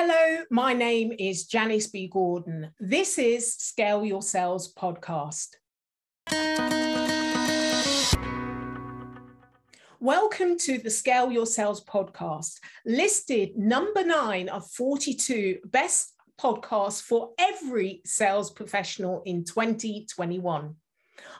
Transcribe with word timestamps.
Hello, 0.00 0.44
my 0.48 0.74
name 0.74 1.12
is 1.18 1.46
Janice 1.46 1.88
B. 1.88 2.06
Gordon. 2.06 2.70
This 2.78 3.18
is 3.18 3.56
Scale 3.56 4.04
Your 4.04 4.22
Sales 4.22 4.72
podcast. 4.72 5.56
Welcome 9.98 10.56
to 10.58 10.78
the 10.78 10.88
Scale 10.88 11.32
Your 11.32 11.46
Sales 11.46 11.84
podcast, 11.84 12.60
listed 12.86 13.58
number 13.58 14.04
nine 14.04 14.48
of 14.48 14.70
42 14.70 15.58
best 15.64 16.14
podcasts 16.40 17.02
for 17.02 17.32
every 17.36 18.00
sales 18.04 18.52
professional 18.52 19.22
in 19.26 19.42
2021. 19.42 20.76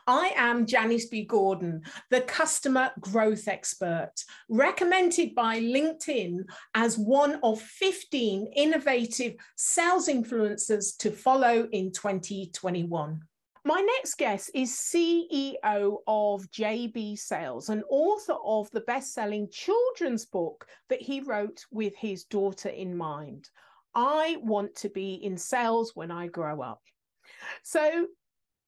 I 0.06 0.32
am 0.36 0.66
Janice 0.66 1.06
B. 1.06 1.24
Gordon, 1.24 1.82
the 2.10 2.22
customer 2.22 2.90
growth 3.00 3.48
expert, 3.48 4.12
recommended 4.48 5.34
by 5.34 5.60
LinkedIn 5.60 6.44
as 6.74 6.96
one 6.96 7.38
of 7.42 7.60
15 7.60 8.52
innovative 8.56 9.34
sales 9.56 10.08
influencers 10.08 10.96
to 10.98 11.10
follow 11.10 11.68
in 11.72 11.92
2021. 11.92 13.20
My 13.64 13.80
next 13.80 14.14
guest 14.14 14.50
is 14.54 14.70
CEO 14.70 15.96
of 16.06 16.50
JB 16.50 17.18
Sales, 17.18 17.68
and 17.68 17.82
author 17.90 18.36
of 18.42 18.70
the 18.70 18.80
best 18.80 19.12
selling 19.12 19.48
children's 19.50 20.24
book 20.24 20.66
that 20.88 21.02
he 21.02 21.20
wrote 21.20 21.66
with 21.70 21.94
his 21.96 22.24
daughter 22.24 22.70
in 22.70 22.96
mind. 22.96 23.50
I 23.94 24.38
want 24.42 24.74
to 24.76 24.88
be 24.88 25.14
in 25.14 25.36
sales 25.36 25.94
when 25.94 26.10
I 26.10 26.28
grow 26.28 26.62
up. 26.62 26.80
So 27.62 28.06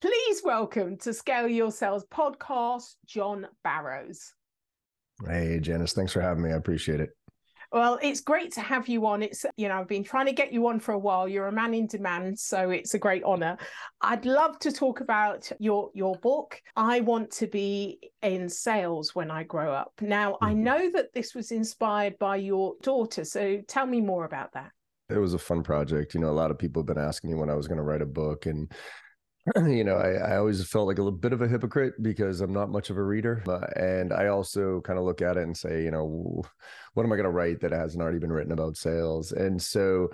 please 0.00 0.40
welcome 0.42 0.96
to 0.96 1.12
Scale 1.12 1.46
Your 1.46 1.70
Sales 1.70 2.06
podcast, 2.10 2.94
John 3.06 3.46
Barrows. 3.62 4.32
Hey, 5.26 5.60
Janice, 5.60 5.92
thanks 5.92 6.12
for 6.12 6.22
having 6.22 6.42
me. 6.42 6.50
I 6.50 6.56
appreciate 6.56 7.00
it. 7.00 7.10
Well, 7.70 7.98
it's 8.02 8.22
great 8.22 8.52
to 8.54 8.62
have 8.62 8.88
you 8.88 9.06
on. 9.06 9.22
It's, 9.22 9.44
you 9.56 9.68
know, 9.68 9.78
I've 9.78 9.88
been 9.88 10.02
trying 10.02 10.26
to 10.26 10.32
get 10.32 10.52
you 10.52 10.66
on 10.68 10.80
for 10.80 10.92
a 10.92 10.98
while. 10.98 11.28
You're 11.28 11.48
a 11.48 11.52
man 11.52 11.74
in 11.74 11.86
demand, 11.86 12.38
so 12.38 12.70
it's 12.70 12.94
a 12.94 12.98
great 12.98 13.22
honor. 13.24 13.58
I'd 14.00 14.24
love 14.24 14.58
to 14.60 14.72
talk 14.72 15.00
about 15.00 15.52
your 15.60 15.90
your 15.94 16.16
book. 16.16 16.60
I 16.74 17.00
want 17.00 17.30
to 17.32 17.46
be 17.46 18.10
in 18.22 18.48
sales 18.48 19.14
when 19.14 19.30
I 19.30 19.44
grow 19.44 19.72
up. 19.72 19.92
Now, 20.00 20.32
mm-hmm. 20.32 20.44
I 20.46 20.54
know 20.54 20.90
that 20.92 21.12
this 21.12 21.34
was 21.34 21.52
inspired 21.52 22.18
by 22.18 22.36
your 22.36 22.74
daughter, 22.82 23.24
so 23.24 23.60
tell 23.68 23.86
me 23.86 24.00
more 24.00 24.24
about 24.24 24.52
that. 24.54 24.72
It 25.10 25.18
was 25.18 25.34
a 25.34 25.38
fun 25.38 25.62
project. 25.62 26.14
You 26.14 26.20
know, 26.20 26.30
a 26.30 26.32
lot 26.32 26.50
of 26.50 26.58
people 26.58 26.82
have 26.82 26.88
been 26.88 26.98
asking 26.98 27.30
me 27.30 27.36
when 27.36 27.50
I 27.50 27.54
was 27.54 27.68
going 27.68 27.78
to 27.78 27.84
write 27.84 28.02
a 28.02 28.06
book 28.06 28.46
and 28.46 28.72
you 29.66 29.84
know, 29.84 29.96
I, 29.96 30.32
I 30.32 30.36
always 30.36 30.64
felt 30.66 30.86
like 30.86 30.98
a 30.98 31.02
little 31.02 31.18
bit 31.18 31.32
of 31.32 31.42
a 31.42 31.48
hypocrite 31.48 31.94
because 32.02 32.40
I'm 32.40 32.52
not 32.52 32.70
much 32.70 32.90
of 32.90 32.96
a 32.96 33.02
reader. 33.02 33.42
Uh, 33.46 33.66
and 33.76 34.12
I 34.12 34.28
also 34.28 34.80
kind 34.82 34.98
of 34.98 35.04
look 35.04 35.22
at 35.22 35.36
it 35.36 35.42
and 35.42 35.56
say, 35.56 35.82
you 35.82 35.90
know, 35.90 36.42
what 36.94 37.04
am 37.04 37.12
I 37.12 37.16
going 37.16 37.24
to 37.24 37.30
write 37.30 37.60
that 37.60 37.72
hasn't 37.72 38.02
already 38.02 38.18
been 38.18 38.32
written 38.32 38.52
about 38.52 38.76
sales? 38.76 39.32
And 39.32 39.60
so 39.60 40.10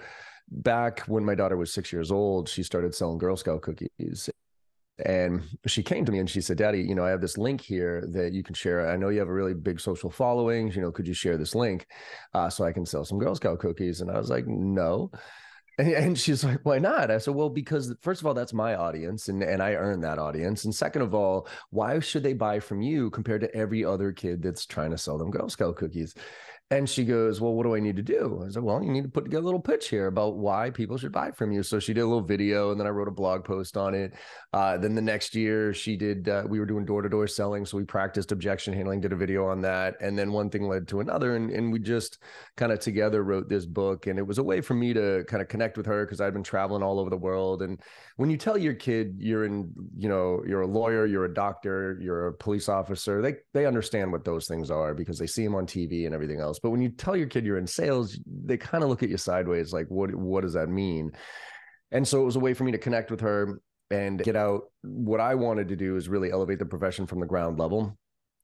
back 0.48 1.00
when 1.00 1.24
my 1.24 1.34
daughter 1.34 1.56
was 1.56 1.72
six 1.72 1.92
years 1.92 2.10
old, 2.10 2.48
she 2.48 2.62
started 2.62 2.94
selling 2.94 3.18
Girl 3.18 3.36
Scout 3.36 3.62
cookies. 3.62 4.30
And 5.04 5.42
she 5.66 5.82
came 5.82 6.06
to 6.06 6.12
me 6.12 6.20
and 6.20 6.30
she 6.30 6.40
said, 6.40 6.56
Daddy, 6.56 6.80
you 6.80 6.94
know, 6.94 7.04
I 7.04 7.10
have 7.10 7.20
this 7.20 7.36
link 7.36 7.60
here 7.60 8.06
that 8.12 8.32
you 8.32 8.42
can 8.42 8.54
share. 8.54 8.88
I 8.88 8.96
know 8.96 9.10
you 9.10 9.18
have 9.18 9.28
a 9.28 9.32
really 9.32 9.52
big 9.52 9.78
social 9.78 10.08
following. 10.08 10.72
You 10.72 10.80
know, 10.80 10.90
could 10.90 11.06
you 11.06 11.12
share 11.12 11.36
this 11.36 11.54
link 11.54 11.86
uh, 12.32 12.48
so 12.48 12.64
I 12.64 12.72
can 12.72 12.86
sell 12.86 13.04
some 13.04 13.18
Girl 13.18 13.34
Scout 13.34 13.58
cookies? 13.58 14.00
And 14.00 14.10
I 14.10 14.16
was 14.16 14.30
like, 14.30 14.46
no. 14.46 15.10
And 15.78 16.18
she's 16.18 16.42
like, 16.42 16.60
why 16.62 16.78
not? 16.78 17.10
I 17.10 17.18
said, 17.18 17.34
well, 17.34 17.50
because 17.50 17.94
first 18.00 18.22
of 18.22 18.26
all, 18.26 18.32
that's 18.32 18.54
my 18.54 18.76
audience 18.76 19.28
and, 19.28 19.42
and 19.42 19.62
I 19.62 19.74
earn 19.74 20.00
that 20.00 20.18
audience. 20.18 20.64
And 20.64 20.74
second 20.74 21.02
of 21.02 21.14
all, 21.14 21.46
why 21.68 22.00
should 22.00 22.22
they 22.22 22.32
buy 22.32 22.60
from 22.60 22.80
you 22.80 23.10
compared 23.10 23.42
to 23.42 23.54
every 23.54 23.84
other 23.84 24.10
kid 24.10 24.42
that's 24.42 24.64
trying 24.64 24.90
to 24.92 24.98
sell 24.98 25.18
them 25.18 25.30
Girl 25.30 25.50
Scout 25.50 25.76
cookies? 25.76 26.14
And 26.68 26.90
she 26.90 27.04
goes, 27.04 27.40
Well, 27.40 27.54
what 27.54 27.62
do 27.62 27.76
I 27.76 27.80
need 27.80 27.94
to 27.94 28.02
do? 28.02 28.42
I 28.44 28.50
said, 28.50 28.64
Well, 28.64 28.82
you 28.82 28.90
need 28.90 29.04
to 29.04 29.08
put 29.08 29.24
together 29.24 29.42
a 29.42 29.44
little 29.44 29.60
pitch 29.60 29.88
here 29.88 30.08
about 30.08 30.36
why 30.36 30.70
people 30.70 30.98
should 30.98 31.12
buy 31.12 31.30
from 31.30 31.52
you. 31.52 31.62
So 31.62 31.78
she 31.78 31.94
did 31.94 32.00
a 32.00 32.06
little 32.06 32.24
video 32.24 32.72
and 32.72 32.80
then 32.80 32.88
I 32.88 32.90
wrote 32.90 33.06
a 33.06 33.12
blog 33.12 33.44
post 33.44 33.76
on 33.76 33.94
it. 33.94 34.14
Uh, 34.52 34.76
then 34.76 34.96
the 34.96 35.02
next 35.02 35.36
year, 35.36 35.72
she 35.72 35.96
did, 35.96 36.28
uh, 36.28 36.42
we 36.48 36.58
were 36.58 36.66
doing 36.66 36.84
door 36.84 37.02
to 37.02 37.08
door 37.08 37.28
selling. 37.28 37.64
So 37.66 37.76
we 37.76 37.84
practiced 37.84 38.32
objection 38.32 38.74
handling, 38.74 39.00
did 39.00 39.12
a 39.12 39.16
video 39.16 39.46
on 39.46 39.60
that. 39.60 39.94
And 40.00 40.18
then 40.18 40.32
one 40.32 40.50
thing 40.50 40.66
led 40.66 40.88
to 40.88 40.98
another. 40.98 41.36
And, 41.36 41.52
and 41.52 41.72
we 41.72 41.78
just 41.78 42.18
kind 42.56 42.72
of 42.72 42.80
together 42.80 43.22
wrote 43.22 43.48
this 43.48 43.64
book. 43.64 44.08
And 44.08 44.18
it 44.18 44.26
was 44.26 44.38
a 44.38 44.42
way 44.42 44.60
for 44.60 44.74
me 44.74 44.92
to 44.92 45.24
kind 45.28 45.42
of 45.42 45.46
connect 45.48 45.76
with 45.76 45.86
her 45.86 46.04
because 46.04 46.20
I'd 46.20 46.32
been 46.32 46.42
traveling 46.42 46.82
all 46.82 46.98
over 46.98 47.10
the 47.10 47.16
world. 47.16 47.62
And 47.62 47.80
when 48.16 48.28
you 48.28 48.36
tell 48.36 48.58
your 48.58 48.74
kid 48.74 49.18
you're 49.20 49.44
in, 49.44 49.72
you 49.96 50.08
know, 50.08 50.42
you're 50.44 50.62
a 50.62 50.66
lawyer, 50.66 51.06
you're 51.06 51.26
a 51.26 51.32
doctor, 51.32 51.96
you're 52.02 52.26
a 52.26 52.32
police 52.32 52.68
officer, 52.68 53.22
they, 53.22 53.36
they 53.54 53.66
understand 53.66 54.10
what 54.10 54.24
those 54.24 54.48
things 54.48 54.68
are 54.68 54.94
because 54.94 55.16
they 55.16 55.28
see 55.28 55.44
them 55.44 55.54
on 55.54 55.64
TV 55.64 56.06
and 56.06 56.14
everything 56.14 56.40
else. 56.40 56.55
But 56.58 56.70
when 56.70 56.80
you 56.80 56.88
tell 56.88 57.16
your 57.16 57.26
kid 57.26 57.44
you're 57.44 57.58
in 57.58 57.66
sales, 57.66 58.18
they 58.26 58.56
kind 58.56 58.82
of 58.84 58.90
look 58.90 59.02
at 59.02 59.08
you 59.08 59.16
sideways, 59.16 59.72
like, 59.72 59.86
what 59.88 60.14
what 60.14 60.42
does 60.42 60.54
that 60.54 60.68
mean? 60.68 61.12
And 61.92 62.06
so 62.06 62.20
it 62.20 62.24
was 62.24 62.36
a 62.36 62.40
way 62.40 62.54
for 62.54 62.64
me 62.64 62.72
to 62.72 62.78
connect 62.78 63.10
with 63.10 63.20
her 63.20 63.60
and 63.90 64.22
get 64.22 64.36
out. 64.36 64.62
What 64.82 65.20
I 65.20 65.34
wanted 65.34 65.68
to 65.68 65.76
do 65.76 65.96
is 65.96 66.08
really 66.08 66.32
elevate 66.32 66.58
the 66.58 66.66
profession 66.66 67.06
from 67.06 67.20
the 67.20 67.26
ground 67.26 67.58
level. 67.58 67.96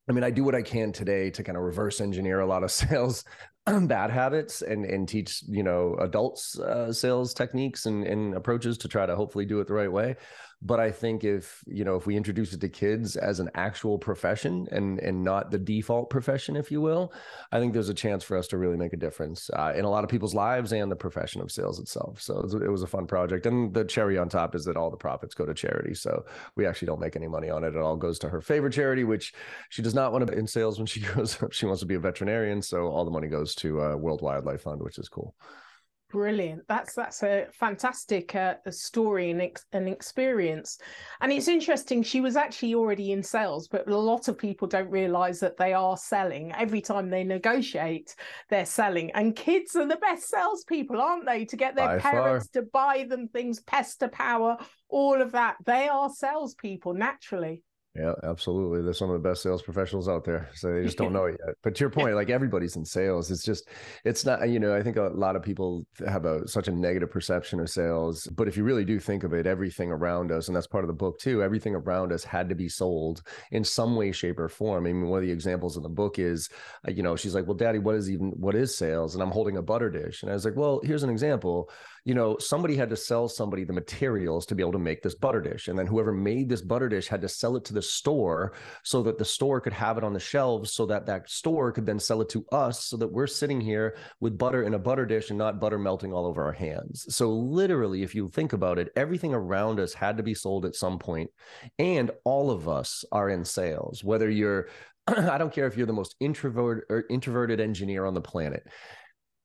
I 0.09 0.11
mean, 0.11 0.23
I 0.23 0.31
do 0.31 0.43
what 0.43 0.55
I 0.55 0.61
can 0.61 0.91
today 0.91 1.29
to 1.31 1.43
kind 1.43 1.57
of 1.57 1.63
reverse 1.63 2.01
engineer 2.01 2.39
a 2.39 2.45
lot 2.45 2.63
of 2.63 2.71
sales 2.71 3.23
bad 3.87 4.09
habits 4.09 4.61
and 4.61 4.85
and 4.85 5.07
teach 5.07 5.43
you 5.47 5.63
know 5.63 5.95
adults 5.99 6.59
uh, 6.59 6.91
sales 6.91 7.33
techniques 7.33 7.85
and, 7.85 8.05
and 8.05 8.35
approaches 8.35 8.77
to 8.77 8.87
try 8.87 9.05
to 9.05 9.15
hopefully 9.15 9.45
do 9.45 9.59
it 9.59 9.67
the 9.67 9.73
right 9.73 9.91
way. 9.91 10.15
But 10.65 10.79
i 10.79 10.91
think 10.91 11.25
if 11.25 11.61
you 11.67 11.83
know 11.83 11.97
if 11.97 12.05
we 12.05 12.15
introduce 12.15 12.53
it 12.53 12.61
to 12.61 12.69
kids 12.69 13.17
as 13.17 13.41
an 13.41 13.49
actual 13.53 13.97
profession 13.97 14.65
and 14.71 14.97
and 14.99 15.21
not 15.21 15.51
the 15.51 15.59
default 15.59 16.09
profession 16.09 16.55
if 16.55 16.71
you 16.71 16.79
will 16.79 17.11
i 17.51 17.59
think 17.59 17.73
there's 17.73 17.89
a 17.89 17.93
chance 17.93 18.23
for 18.23 18.37
us 18.37 18.47
to 18.47 18.57
really 18.57 18.77
make 18.77 18.93
a 18.93 18.97
difference 18.97 19.49
uh, 19.57 19.73
in 19.75 19.83
a 19.83 19.89
lot 19.89 20.05
of 20.05 20.09
people's 20.09 20.33
lives 20.33 20.71
and 20.71 20.89
the 20.89 20.95
profession 20.95 21.41
of 21.41 21.51
sales 21.51 21.79
itself. 21.79 22.21
So 22.21 22.37
it 22.37 22.43
was, 22.43 22.53
it 22.53 22.71
was, 22.71 22.83
a 22.83 22.87
fun 22.87 23.07
project. 23.07 23.45
And 23.45 23.73
the 23.73 23.85
cherry 23.85 24.17
on 24.17 24.29
top 24.29 24.55
is 24.55 24.65
that 24.65 24.77
all 24.77 24.91
the 24.91 24.97
profits 24.97 25.33
go 25.33 25.45
to 25.45 25.53
charity. 25.53 25.93
So 25.93 26.25
we 26.55 26.65
actually 26.65 26.87
don't 26.87 26.99
make 26.99 27.15
any 27.15 27.27
money 27.27 27.49
on 27.49 27.63
it. 27.63 27.75
It 27.75 27.81
all 27.81 27.95
goes 27.95 28.19
to 28.19 28.29
her 28.29 28.41
favorite 28.41 28.73
charity 28.73 29.03
which 29.03 29.33
she 29.69 29.81
does 29.81 29.93
not 29.93 30.11
want 30.11 30.25
to 30.25 30.31
be 30.31 30.37
in 30.37 30.47
sales 30.47 30.77
when 30.77 30.85
she 30.85 30.99
goes 31.15 31.37
she 31.51 31.65
wants 31.65 31.81
to 31.81 31.85
be 31.85 31.95
a 31.95 31.99
veterinarian. 31.99 32.61
So 32.61 32.87
all 32.87 33.05
the 33.05 33.11
money 33.11 33.27
goes 33.27 33.52
to 33.55 33.81
uh, 33.81 33.95
world 33.95 34.21
wildlife 34.21 34.61
fund 34.61 34.81
which 34.81 34.97
is 34.99 35.09
cool 35.09 35.35
Brilliant. 36.13 36.61
That's 36.67 36.93
that's 36.93 37.23
a 37.23 37.47
fantastic 37.53 38.35
uh, 38.35 38.53
story 38.69 39.31
and 39.31 39.41
ex- 39.41 39.65
an 39.73 39.87
experience. 39.87 40.77
And 41.21 41.31
it's 41.31 41.47
interesting. 41.47 42.03
She 42.03 42.21
was 42.21 42.35
actually 42.35 42.75
already 42.75 43.13
in 43.13 43.23
sales, 43.23 43.67
but 43.67 43.89
a 43.89 43.97
lot 43.97 44.27
of 44.27 44.37
people 44.37 44.67
don't 44.67 44.91
realize 44.91 45.39
that 45.39 45.57
they 45.57 45.73
are 45.73 45.97
selling. 45.97 46.51
Every 46.51 46.81
time 46.81 47.09
they 47.09 47.23
negotiate, 47.23 48.15
they're 48.51 48.67
selling. 48.67 49.09
And 49.15 49.35
kids 49.35 49.75
are 49.75 49.87
the 49.87 49.95
best 49.95 50.29
salespeople, 50.29 51.01
aren't 51.01 51.25
they? 51.25 51.45
To 51.45 51.55
get 51.55 51.75
their 51.75 51.97
By 51.97 51.99
parents 51.99 52.47
far. 52.53 52.61
to 52.61 52.69
buy 52.71 53.07
them 53.09 53.27
things, 53.27 53.61
pester 53.61 54.07
power, 54.07 54.57
all 54.89 55.19
of 55.19 55.31
that. 55.31 55.55
They 55.65 55.87
are 55.87 56.11
salespeople 56.11 56.93
naturally. 56.93 57.63
Yeah, 57.95 58.13
absolutely. 58.23 58.81
They're 58.81 58.93
some 58.93 59.11
of 59.11 59.21
the 59.21 59.29
best 59.29 59.43
sales 59.43 59.61
professionals 59.61 60.09
out 60.09 60.23
there. 60.23 60.49
So 60.55 60.73
they 60.73 60.81
just 60.81 60.97
don't 60.97 61.13
know 61.13 61.25
it 61.25 61.39
yet. 61.45 61.55
But 61.61 61.75
to 61.75 61.81
your 61.81 61.89
point, 61.91 62.15
like 62.15 62.31
everybody's 62.31 62.75
in 62.75 62.83
sales. 62.83 63.29
It's 63.29 63.43
just, 63.43 63.69
it's 64.03 64.25
not, 64.25 64.49
you 64.49 64.59
know, 64.59 64.75
I 64.75 64.81
think 64.81 64.97
a 64.97 65.11
lot 65.13 65.35
of 65.35 65.43
people 65.43 65.85
have 66.07 66.25
a 66.25 66.47
such 66.47 66.67
a 66.67 66.71
negative 66.71 67.11
perception 67.11 67.59
of 67.59 67.69
sales. 67.69 68.25
But 68.35 68.47
if 68.47 68.57
you 68.57 68.63
really 68.63 68.83
do 68.83 68.99
think 68.99 69.23
of 69.23 69.33
it, 69.33 69.45
everything 69.45 69.91
around 69.91 70.31
us, 70.31 70.47
and 70.47 70.55
that's 70.55 70.65
part 70.65 70.83
of 70.83 70.87
the 70.87 70.93
book 70.93 71.19
too, 71.19 71.43
everything 71.43 71.75
around 71.75 72.11
us 72.11 72.23
had 72.23 72.49
to 72.49 72.55
be 72.55 72.67
sold 72.67 73.21
in 73.51 73.63
some 73.63 73.95
way, 73.95 74.11
shape, 74.11 74.39
or 74.39 74.49
form. 74.49 74.87
I 74.87 74.91
mean, 74.91 75.07
one 75.07 75.19
of 75.19 75.25
the 75.25 75.31
examples 75.31 75.77
in 75.77 75.83
the 75.83 75.89
book 75.89 76.17
is, 76.17 76.49
uh, 76.87 76.91
you 76.91 77.03
know, 77.03 77.15
she's 77.15 77.35
like, 77.35 77.45
Well, 77.45 77.53
daddy, 77.53 77.77
what 77.77 77.93
is 77.93 78.09
even 78.09 78.31
what 78.31 78.55
is 78.55 78.75
sales? 78.75 79.13
And 79.13 79.21
I'm 79.21 79.31
holding 79.31 79.57
a 79.57 79.61
butter 79.61 79.91
dish. 79.91 80.23
And 80.23 80.31
I 80.31 80.33
was 80.33 80.45
like, 80.45 80.55
Well, 80.55 80.81
here's 80.83 81.03
an 81.03 81.11
example 81.11 81.69
you 82.05 82.13
know, 82.13 82.37
somebody 82.37 82.75
had 82.75 82.89
to 82.89 82.97
sell 82.97 83.29
somebody 83.29 83.63
the 83.63 83.71
materials 83.71 84.45
to 84.45 84.55
be 84.55 84.61
able 84.61 84.73
to 84.73 84.79
make 84.79 85.01
this 85.01 85.15
butter 85.15 85.39
dish. 85.39 85.69
And 85.69 85.79
then 85.79 85.87
whoever 85.87 86.11
made 86.11 86.49
this 86.49 86.61
butter 86.61 86.89
dish 86.89 87.07
had 87.07 87.21
to 87.21 87.29
sell 87.29 87.55
it 87.55 87.63
to 87.65 87.73
the 87.73 87.81
store 87.81 88.53
so 88.83 89.01
that 89.03 89.17
the 89.17 89.25
store 89.25 89.61
could 89.61 89.71
have 89.71 89.97
it 89.97 90.03
on 90.03 90.11
the 90.11 90.19
shelves 90.19 90.73
so 90.73 90.85
that 90.87 91.05
that 91.05 91.29
store 91.29 91.71
could 91.71 91.85
then 91.85 91.99
sell 91.99 92.21
it 92.21 92.29
to 92.29 92.45
us 92.51 92.85
so 92.85 92.97
that 92.97 93.11
we're 93.11 93.27
sitting 93.27 93.61
here 93.61 93.95
with 94.19 94.37
butter 94.37 94.63
in 94.63 94.73
a 94.73 94.79
butter 94.79 95.05
dish 95.05 95.29
and 95.29 95.39
not 95.39 95.61
butter 95.61 95.79
melting 95.79 96.11
all 96.11 96.25
over 96.25 96.43
our 96.43 96.51
hands. 96.51 97.05
So 97.09 97.29
literally, 97.29 98.03
if 98.03 98.13
you 98.13 98.29
think 98.29 98.51
about 98.51 98.79
it, 98.79 98.91
everything 98.97 99.33
around 99.33 99.79
us 99.79 99.93
had 99.93 100.17
to 100.17 100.23
be 100.23 100.33
sold 100.33 100.65
at 100.65 100.75
some 100.75 100.99
point, 100.99 101.29
And 101.79 102.11
all 102.25 102.51
of 102.51 102.67
us 102.67 103.05
are 103.13 103.29
in 103.29 103.45
sales, 103.45 104.03
whether 104.03 104.29
you're 104.29 104.67
I 105.07 105.37
don't 105.37 105.53
care 105.53 105.67
if 105.67 105.75
you're 105.75 105.87
the 105.87 105.93
most 105.93 106.15
introvert 106.19 106.85
or 106.89 107.03
introverted 107.09 107.59
engineer 107.59 108.05
on 108.05 108.13
the 108.13 108.21
planet 108.21 108.65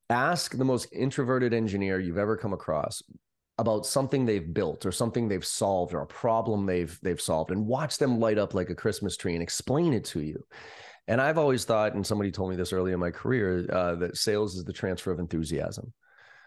ask 0.09 0.57
the 0.57 0.65
most 0.65 0.87
introverted 0.91 1.53
engineer 1.53 1.99
you've 1.99 2.17
ever 2.17 2.35
come 2.35 2.53
across 2.53 3.01
about 3.57 3.85
something 3.85 4.25
they've 4.25 4.53
built 4.53 4.85
or 4.85 4.91
something 4.91 5.27
they've 5.27 5.45
solved 5.45 5.93
or 5.93 6.01
a 6.01 6.07
problem 6.07 6.65
they've 6.65 6.97
they've 7.03 7.21
solved 7.21 7.51
and 7.51 7.65
watch 7.65 7.97
them 7.97 8.19
light 8.19 8.37
up 8.37 8.53
like 8.53 8.69
a 8.69 8.75
christmas 8.75 9.17
tree 9.17 9.33
and 9.33 9.43
explain 9.43 9.93
it 9.93 10.05
to 10.05 10.21
you. 10.21 10.43
And 11.07 11.19
i've 11.21 11.37
always 11.37 11.65
thought 11.65 11.93
and 11.93 12.05
somebody 12.05 12.31
told 12.31 12.49
me 12.49 12.55
this 12.55 12.73
early 12.73 12.93
in 12.93 12.99
my 12.99 13.11
career 13.11 13.67
uh, 13.71 13.95
that 13.95 14.17
sales 14.17 14.55
is 14.55 14.63
the 14.63 14.73
transfer 14.73 15.11
of 15.11 15.19
enthusiasm 15.19 15.93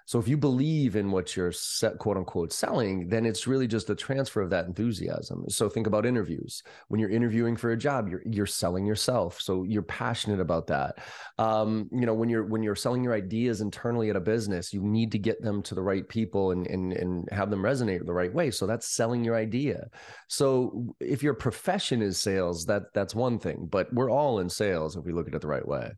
So 0.07 0.19
if 0.19 0.29
you 0.29 0.37
believe 0.37 0.97
in 0.97 1.11
what 1.11 1.37
you're 1.37 1.53
set, 1.53 1.99
quote 1.99 2.17
unquote 2.17 2.53
selling, 2.53 3.09
then 3.09 3.25
it's 3.25 3.47
really 3.47 3.67
just 3.67 3.91
a 3.91 3.95
transfer 3.95 4.41
of 4.41 4.51
that 4.51 4.67
enthusiasm. 4.67 5.45
So 5.49 5.69
think 5.69 5.87
about 5.87 6.07
interviews. 6.07 6.63
When 6.89 7.01
you're 7.01 7.11
interviewing 7.11 7.57
for 7.57 7.73
a 7.73 7.77
job, 7.77 8.09
you're 8.09 8.23
you're 8.25 8.47
selling 8.47 8.87
yourself. 8.87 9.41
So 9.41 9.65
you're 9.65 9.83
passionate 9.83 10.41
about 10.41 10.67
that. 10.69 10.99
Um, 11.39 11.89
you 11.93 12.07
know, 12.07 12.15
when 12.15 12.29
you're 12.29 12.45
when 12.45 12.63
you're 12.63 12.77
selling 12.77 13.05
your 13.05 13.15
ideas 13.15 13.61
internally 13.61 14.11
at 14.11 14.17
a 14.17 14.21
business, 14.21 14.73
you 14.73 14.83
need 14.83 15.13
to 15.13 15.19
get 15.19 15.43
them 15.43 15.63
to 15.63 15.75
the 15.75 15.83
right 15.83 16.09
people 16.09 16.51
and 16.51 16.67
and 16.67 16.93
and 16.93 17.29
have 17.31 17.51
them 17.51 17.63
resonate 17.63 18.05
the 18.05 18.13
right 18.13 18.33
way. 18.33 18.51
So 18.51 18.67
that's 18.67 18.95
selling 18.95 19.25
your 19.25 19.37
idea. 19.37 19.89
So 20.29 20.95
if 21.01 21.23
your 21.23 21.35
profession 21.35 22.03
is 22.03 22.19
sales, 22.19 22.67
that 22.67 22.85
that's 22.95 23.15
one 23.15 23.39
thing, 23.39 23.69
but 23.71 23.93
we're 23.93 24.11
all 24.11 24.41
in 24.41 24.49
sales 24.49 24.97
if 24.97 25.05
we 25.05 25.13
look 25.13 25.29
at 25.29 25.35
it 25.35 25.41
the 25.41 25.49
right 25.49 25.67
way. 25.67 25.93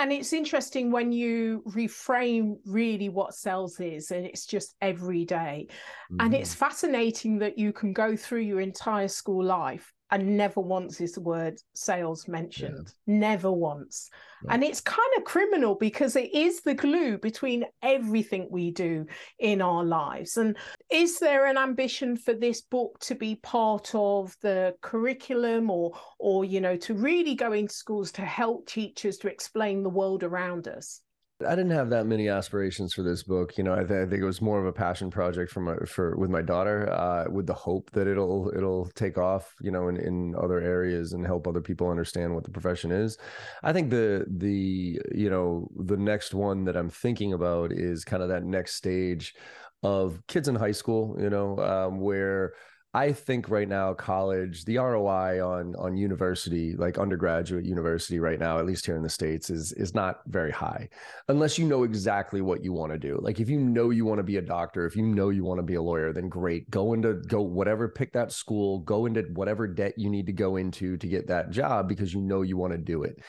And 0.00 0.12
it's 0.12 0.32
interesting 0.32 0.90
when 0.90 1.12
you 1.12 1.62
reframe 1.68 2.56
really 2.64 3.10
what 3.10 3.34
sales 3.34 3.78
is, 3.80 4.10
and 4.10 4.24
it's 4.24 4.46
just 4.46 4.74
every 4.80 5.26
day. 5.26 5.66
Mm-hmm. 5.68 6.24
And 6.24 6.34
it's 6.34 6.54
mm-hmm. 6.54 6.64
fascinating 6.64 7.38
that 7.40 7.58
you 7.58 7.74
can 7.74 7.92
go 7.92 8.16
through 8.16 8.40
your 8.40 8.62
entire 8.62 9.08
school 9.08 9.44
life 9.44 9.92
and 10.10 10.36
never 10.36 10.60
once 10.60 11.00
is 11.00 11.12
the 11.12 11.20
word 11.20 11.60
sales 11.74 12.26
mentioned 12.26 12.92
yeah. 13.06 13.14
never 13.18 13.52
once 13.52 14.10
and 14.48 14.64
it's 14.64 14.80
kind 14.80 14.98
of 15.16 15.24
criminal 15.24 15.74
because 15.74 16.16
it 16.16 16.34
is 16.34 16.62
the 16.62 16.74
glue 16.74 17.18
between 17.18 17.64
everything 17.82 18.48
we 18.50 18.70
do 18.70 19.06
in 19.38 19.60
our 19.60 19.84
lives 19.84 20.36
and 20.36 20.56
is 20.90 21.18
there 21.18 21.46
an 21.46 21.56
ambition 21.56 22.16
for 22.16 22.34
this 22.34 22.60
book 22.60 22.98
to 23.00 23.14
be 23.14 23.36
part 23.36 23.94
of 23.94 24.36
the 24.42 24.74
curriculum 24.82 25.70
or 25.70 25.92
or 26.18 26.44
you 26.44 26.60
know 26.60 26.76
to 26.76 26.94
really 26.94 27.34
go 27.34 27.52
into 27.52 27.72
schools 27.72 28.10
to 28.12 28.22
help 28.22 28.66
teachers 28.66 29.16
to 29.18 29.28
explain 29.28 29.82
the 29.82 29.90
world 29.90 30.22
around 30.22 30.68
us 30.68 31.00
I 31.46 31.54
didn't 31.54 31.70
have 31.70 31.90
that 31.90 32.06
many 32.06 32.28
aspirations 32.28 32.92
for 32.92 33.02
this 33.02 33.22
book. 33.22 33.56
You 33.56 33.64
know, 33.64 33.72
I, 33.72 33.82
th- 33.84 34.06
I 34.06 34.06
think 34.06 34.20
it 34.20 34.26
was 34.26 34.42
more 34.42 34.60
of 34.60 34.66
a 34.66 34.72
passion 34.72 35.10
project 35.10 35.50
for 35.50 35.60
my 35.60 35.76
for 35.86 36.16
with 36.16 36.30
my 36.30 36.42
daughter, 36.42 36.90
uh, 36.92 37.24
with 37.30 37.46
the 37.46 37.54
hope 37.54 37.90
that 37.92 38.06
it'll 38.06 38.52
it'll 38.54 38.90
take 38.94 39.16
off. 39.16 39.54
You 39.60 39.70
know, 39.70 39.88
in, 39.88 39.96
in 39.96 40.34
other 40.36 40.60
areas 40.60 41.12
and 41.12 41.24
help 41.24 41.46
other 41.46 41.62
people 41.62 41.88
understand 41.88 42.34
what 42.34 42.44
the 42.44 42.50
profession 42.50 42.90
is. 42.90 43.16
I 43.62 43.72
think 43.72 43.90
the 43.90 44.26
the 44.28 45.00
you 45.14 45.30
know 45.30 45.68
the 45.76 45.96
next 45.96 46.34
one 46.34 46.64
that 46.64 46.76
I'm 46.76 46.90
thinking 46.90 47.32
about 47.32 47.72
is 47.72 48.04
kind 48.04 48.22
of 48.22 48.28
that 48.28 48.44
next 48.44 48.74
stage 48.74 49.34
of 49.82 50.20
kids 50.26 50.48
in 50.48 50.54
high 50.54 50.72
school. 50.72 51.16
You 51.18 51.30
know, 51.30 51.58
um, 51.58 52.00
where 52.00 52.54
I 52.92 53.12
think 53.12 53.48
right 53.48 53.68
now 53.68 53.94
college, 53.94 54.64
the 54.64 54.78
ROI 54.78 55.46
on 55.46 55.76
on 55.76 55.96
university, 55.96 56.74
like 56.74 56.98
undergraduate 56.98 57.64
university 57.64 58.18
right 58.18 58.40
now, 58.40 58.58
at 58.58 58.66
least 58.66 58.84
here 58.84 58.96
in 58.96 59.02
the 59.04 59.08
states, 59.08 59.48
is 59.48 59.72
is 59.72 59.94
not 59.94 60.22
very 60.26 60.50
high, 60.50 60.88
unless 61.28 61.56
you 61.56 61.66
know 61.66 61.84
exactly 61.84 62.40
what 62.40 62.64
you 62.64 62.72
want 62.72 62.90
to 62.90 62.98
do. 62.98 63.16
Like 63.22 63.38
if 63.38 63.48
you 63.48 63.60
know 63.60 63.90
you 63.90 64.04
want 64.04 64.18
to 64.18 64.24
be 64.24 64.38
a 64.38 64.42
doctor, 64.42 64.86
if 64.86 64.96
you 64.96 65.04
know 65.04 65.28
you 65.28 65.44
want 65.44 65.58
to 65.58 65.62
be 65.62 65.76
a 65.76 65.82
lawyer, 65.82 66.12
then 66.12 66.28
great, 66.28 66.68
go 66.68 66.92
into 66.92 67.14
go 67.28 67.40
whatever, 67.40 67.88
pick 67.88 68.12
that 68.14 68.32
school, 68.32 68.80
go 68.80 69.06
into 69.06 69.22
whatever 69.34 69.68
debt 69.68 69.94
you 69.96 70.10
need 70.10 70.26
to 70.26 70.32
go 70.32 70.56
into 70.56 70.96
to 70.96 71.06
get 71.06 71.28
that 71.28 71.50
job 71.50 71.88
because 71.88 72.12
you 72.12 72.20
know 72.20 72.42
you 72.42 72.56
want 72.56 72.72
to 72.72 72.78
do 72.78 73.04
it. 73.04 73.20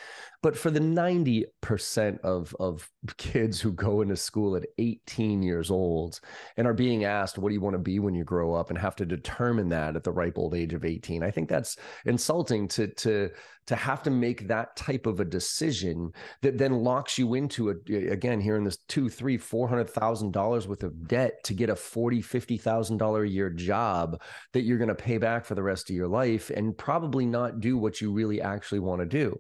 But 0.42 0.58
for 0.58 0.72
the 0.72 0.80
90% 0.80 2.20
of, 2.22 2.56
of 2.60 2.90
kids 3.18 3.62
who 3.62 3.72
go 3.72 4.02
into 4.02 4.16
school 4.16 4.56
at 4.56 4.66
18 4.80 5.44
years 5.44 5.70
old 5.70 6.20
and 6.58 6.66
are 6.66 6.74
being 6.74 7.04
asked, 7.04 7.38
what 7.38 7.50
do 7.50 7.54
you 7.54 7.62
want 7.62 7.76
to 7.76 7.80
be 7.80 8.00
when 8.00 8.16
you 8.16 8.24
grow 8.24 8.56
up 8.56 8.72
and 8.72 8.80
have 8.80 8.96
to 8.96 9.06
determine 9.06 9.51
that 9.70 9.96
at 9.96 10.04
the 10.04 10.12
ripe 10.12 10.38
old 10.38 10.56
age 10.56 10.74
of 10.74 10.86
18, 10.86 11.24
I 11.24 11.32
think 11.32 11.50
that's 11.50 11.78
insulting 12.06 12.68
to, 12.70 12.88
to, 12.88 13.30
to 13.68 13.76
have 13.76 14.04
to 14.04 14.10
make 14.10 14.48
that 14.48 14.76
type 14.76 15.06
of 15.06 15.20
a 15.20 15.26
decision 15.26 16.12
that 16.42 16.58
then 16.58 16.84
locks 16.84 17.18
you 17.18 17.36
into 17.36 17.70
a, 17.70 17.74
again, 18.12 18.40
here 18.42 18.58
in 18.58 18.64
this 18.64 18.78
two, 18.88 19.10
three, 19.10 19.38
four 19.38 19.68
hundred 19.68 19.90
thousand 19.90 20.32
dollars 20.32 20.68
worth 20.68 20.84
of 20.84 21.08
debt 21.08 21.44
to 21.46 21.54
get 21.54 21.70
a 21.70 21.76
forty, 21.76 22.22
fifty 22.22 22.58
thousand 22.58 22.98
dollar 22.98 23.24
a 23.24 23.30
year 23.30 23.50
job 23.50 24.22
that 24.54 24.62
you're 24.62 24.78
going 24.78 24.88
to 24.88 24.96
pay 24.96 25.18
back 25.18 25.46
for 25.46 25.56
the 25.56 25.64
rest 25.64 25.90
of 25.90 25.96
your 25.96 26.08
life 26.08 26.50
and 26.50 26.78
probably 26.78 27.26
not 27.26 27.60
do 27.60 27.78
what 27.78 28.02
you 28.02 28.12
really 28.12 28.42
actually 28.42 28.80
want 28.80 29.00
to 29.00 29.06
do. 29.06 29.40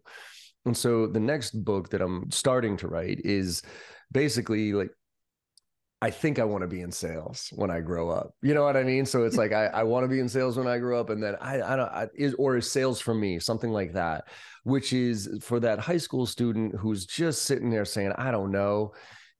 And 0.65 0.77
so 0.77 1.07
the 1.07 1.19
next 1.19 1.51
book 1.51 1.89
that 1.89 2.01
I'm 2.01 2.29
starting 2.31 2.77
to 2.77 2.87
write 2.87 3.21
is 3.23 3.63
basically 4.11 4.73
like 4.73 4.91
I 6.03 6.09
think 6.09 6.39
I 6.39 6.43
want 6.43 6.63
to 6.63 6.67
be 6.67 6.81
in 6.81 6.91
sales 6.91 7.53
when 7.55 7.69
I 7.69 7.79
grow 7.79 8.09
up. 8.09 8.33
You 8.41 8.55
know 8.55 8.63
what 8.63 8.75
I 8.75 8.83
mean? 8.83 9.05
So 9.05 9.23
it's 9.23 9.37
like 9.37 9.51
I, 9.51 9.67
I 9.67 9.83
want 9.83 10.03
to 10.03 10.07
be 10.07 10.19
in 10.19 10.27
sales 10.27 10.57
when 10.57 10.67
I 10.67 10.79
grow 10.79 10.99
up, 10.99 11.11
and 11.11 11.21
then 11.21 11.35
I 11.39 11.61
I 11.61 11.75
don't 11.75 11.89
I, 11.89 12.07
is 12.15 12.33
or 12.35 12.57
is 12.57 12.71
sales 12.71 12.99
for 12.99 13.13
me 13.13 13.39
something 13.39 13.71
like 13.71 13.93
that, 13.93 14.27
which 14.63 14.93
is 14.93 15.29
for 15.41 15.59
that 15.59 15.77
high 15.77 15.97
school 15.97 16.25
student 16.25 16.75
who's 16.75 17.05
just 17.05 17.43
sitting 17.43 17.69
there 17.69 17.85
saying 17.85 18.13
I 18.13 18.31
don't 18.31 18.51
know, 18.51 18.93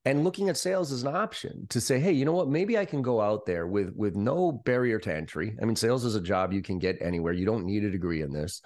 and 0.06 0.24
looking 0.24 0.50
at 0.50 0.58
sales 0.58 0.92
as 0.92 1.04
an 1.04 1.16
option 1.16 1.66
to 1.70 1.80
say 1.80 2.00
hey 2.00 2.12
you 2.12 2.26
know 2.26 2.32
what 2.32 2.48
maybe 2.48 2.78
i 2.78 2.86
can 2.86 3.02
go 3.02 3.22
out 3.22 3.46
there 3.46 3.68
with 3.68 3.94
with 3.96 4.16
no 4.16 4.52
barrier 4.52 5.00
to 5.00 5.14
entry 5.14 5.56
i 5.62 5.66
mean 5.66 5.76
sales 5.76 6.06
is 6.06 6.16
a 6.16 6.22
job 6.22 6.52
you 6.52 6.62
can 6.62 6.80
get 6.80 6.98
anywhere 7.02 7.34
you 7.34 7.46
don't 7.46 7.66
need 7.66 7.84
a 7.84 7.92
degree 7.92 8.22
in 8.22 8.32
this 8.32 8.62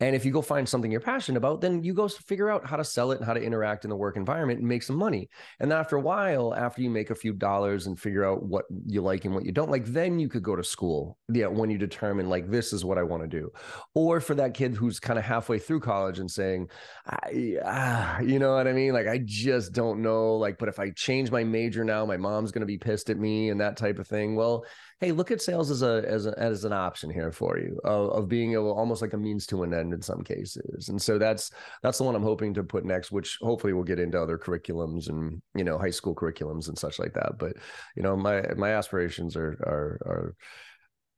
and 0.00 0.14
if 0.14 0.24
you 0.24 0.30
go 0.30 0.42
find 0.42 0.68
something 0.68 0.92
you're 0.92 1.00
passionate 1.00 1.38
about, 1.38 1.60
then 1.60 1.82
you 1.82 1.92
go 1.92 2.06
figure 2.06 2.50
out 2.50 2.64
how 2.64 2.76
to 2.76 2.84
sell 2.84 3.10
it 3.10 3.18
and 3.18 3.26
how 3.26 3.34
to 3.34 3.42
interact 3.42 3.84
in 3.84 3.90
the 3.90 3.96
work 3.96 4.16
environment 4.16 4.60
and 4.60 4.68
make 4.68 4.84
some 4.84 4.96
money. 4.96 5.28
And 5.58 5.72
after 5.72 5.96
a 5.96 6.00
while, 6.00 6.54
after 6.54 6.82
you 6.82 6.90
make 6.90 7.10
a 7.10 7.16
few 7.16 7.32
dollars 7.32 7.86
and 7.86 7.98
figure 7.98 8.24
out 8.24 8.44
what 8.44 8.66
you 8.86 9.02
like 9.02 9.24
and 9.24 9.34
what 9.34 9.44
you 9.44 9.50
don't 9.50 9.70
like, 9.70 9.86
then 9.86 10.20
you 10.20 10.28
could 10.28 10.44
go 10.44 10.54
to 10.54 10.62
school. 10.62 11.18
Yeah, 11.32 11.48
when 11.48 11.68
you 11.68 11.78
determine 11.78 12.28
like 12.28 12.48
this 12.48 12.72
is 12.72 12.84
what 12.84 12.96
I 12.96 13.02
want 13.02 13.24
to 13.24 13.28
do. 13.28 13.50
Or 13.94 14.20
for 14.20 14.36
that 14.36 14.54
kid 14.54 14.74
who's 14.74 15.00
kind 15.00 15.18
of 15.18 15.24
halfway 15.24 15.58
through 15.58 15.80
college 15.80 16.20
and 16.20 16.30
saying, 16.30 16.68
I, 17.04 17.56
ah, 17.64 18.20
you 18.20 18.38
know 18.38 18.54
what 18.54 18.68
I 18.68 18.72
mean? 18.72 18.92
Like 18.92 19.08
I 19.08 19.18
just 19.24 19.72
don't 19.72 20.00
know. 20.00 20.36
Like, 20.36 20.58
but 20.58 20.68
if 20.68 20.77
I 20.78 20.90
change 20.90 21.30
my 21.30 21.44
major 21.44 21.84
now, 21.84 22.06
my 22.06 22.16
mom's 22.16 22.52
going 22.52 22.60
to 22.60 22.66
be 22.66 22.78
pissed 22.78 23.10
at 23.10 23.18
me 23.18 23.50
and 23.50 23.60
that 23.60 23.76
type 23.76 23.98
of 23.98 24.06
thing. 24.06 24.36
Well, 24.36 24.64
hey, 25.00 25.12
look 25.12 25.30
at 25.30 25.42
sales 25.42 25.70
as 25.70 25.82
a 25.82 26.04
as 26.06 26.26
a, 26.26 26.38
as 26.38 26.64
an 26.64 26.72
option 26.72 27.10
here 27.10 27.32
for 27.32 27.58
you 27.58 27.78
of, 27.84 28.10
of 28.10 28.28
being 28.28 28.52
able 28.52 28.76
almost 28.76 29.02
like 29.02 29.12
a 29.12 29.18
means 29.18 29.46
to 29.46 29.62
an 29.62 29.74
end 29.74 29.92
in 29.92 30.02
some 30.02 30.22
cases. 30.22 30.88
And 30.88 31.00
so 31.00 31.18
that's 31.18 31.50
that's 31.82 31.98
the 31.98 32.04
one 32.04 32.14
I'm 32.14 32.22
hoping 32.22 32.54
to 32.54 32.62
put 32.62 32.84
next, 32.84 33.10
which 33.10 33.38
hopefully 33.40 33.72
we'll 33.72 33.84
get 33.84 34.00
into 34.00 34.20
other 34.20 34.38
curriculums 34.38 35.08
and 35.08 35.42
you 35.54 35.64
know 35.64 35.78
high 35.78 35.90
school 35.90 36.14
curriculums 36.14 36.68
and 36.68 36.78
such 36.78 36.98
like 36.98 37.14
that. 37.14 37.38
But 37.38 37.54
you 37.96 38.02
know 38.02 38.16
my 38.16 38.42
my 38.56 38.70
aspirations 38.70 39.36
are 39.36 39.58
are 39.66 39.98
are 40.06 40.34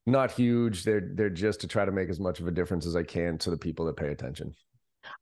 not 0.06 0.30
huge. 0.30 0.84
They're 0.84 1.10
they're 1.14 1.30
just 1.30 1.60
to 1.60 1.68
try 1.68 1.84
to 1.84 1.92
make 1.92 2.08
as 2.08 2.20
much 2.20 2.40
of 2.40 2.46
a 2.46 2.52
difference 2.52 2.86
as 2.86 2.96
I 2.96 3.02
can 3.02 3.38
to 3.38 3.50
the 3.50 3.58
people 3.58 3.86
that 3.86 3.96
pay 3.96 4.08
attention. 4.08 4.54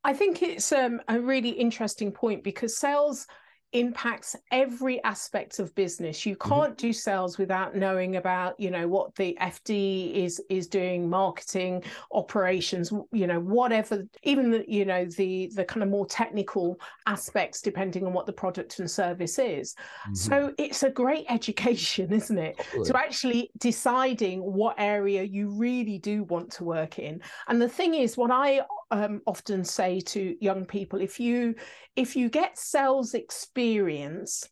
I 0.04 0.12
think 0.12 0.42
it's 0.42 0.72
um, 0.72 1.00
a 1.08 1.20
really 1.20 1.50
interesting 1.50 2.12
point 2.12 2.42
because 2.42 2.78
sales 2.78 3.26
impacts 3.72 4.34
every 4.50 5.02
aspect 5.04 5.58
of 5.58 5.74
business 5.74 6.24
you 6.24 6.34
mm-hmm. 6.36 6.48
can't 6.48 6.72
mm-hmm. 6.72 6.86
do 6.86 6.92
sales 6.92 7.36
without 7.36 7.76
knowing 7.76 8.16
about 8.16 8.58
you 8.58 8.70
know 8.70 8.88
what 8.88 9.14
the 9.16 9.36
fd 9.42 10.14
is 10.14 10.40
is 10.48 10.66
doing 10.66 11.08
marketing 11.08 11.82
operations 12.12 12.92
you 13.12 13.26
know 13.26 13.40
whatever 13.40 14.02
even 14.22 14.50
the 14.50 14.64
you 14.66 14.86
know 14.86 15.04
the 15.04 15.50
the 15.54 15.64
kind 15.64 15.82
of 15.82 15.90
more 15.90 16.06
technical 16.06 16.80
aspects 17.06 17.60
depending 17.60 18.06
on 18.06 18.12
what 18.14 18.24
the 18.24 18.32
product 18.32 18.78
and 18.78 18.90
service 18.90 19.38
is 19.38 19.74
mm-hmm. 19.74 20.14
so 20.14 20.52
it's 20.56 20.82
a 20.82 20.90
great 20.90 21.26
education 21.28 22.10
isn't 22.10 22.38
it 22.38 22.58
to 22.84 22.96
actually 22.96 23.50
deciding 23.58 24.40
what 24.40 24.74
area 24.78 25.22
you 25.22 25.50
really 25.50 25.98
do 25.98 26.24
want 26.24 26.50
to 26.50 26.64
work 26.64 26.98
in 26.98 27.20
and 27.48 27.60
the 27.60 27.68
thing 27.68 27.94
is 27.94 28.16
what 28.16 28.30
i 28.30 28.60
um, 28.90 29.20
often 29.26 29.64
say 29.64 30.00
to 30.00 30.36
young 30.40 30.64
people 30.64 31.00
if 31.00 31.20
you 31.20 31.54
if 31.96 32.16
you 32.16 32.28
get 32.28 32.58
sales 32.58 33.14
experience 33.14 34.48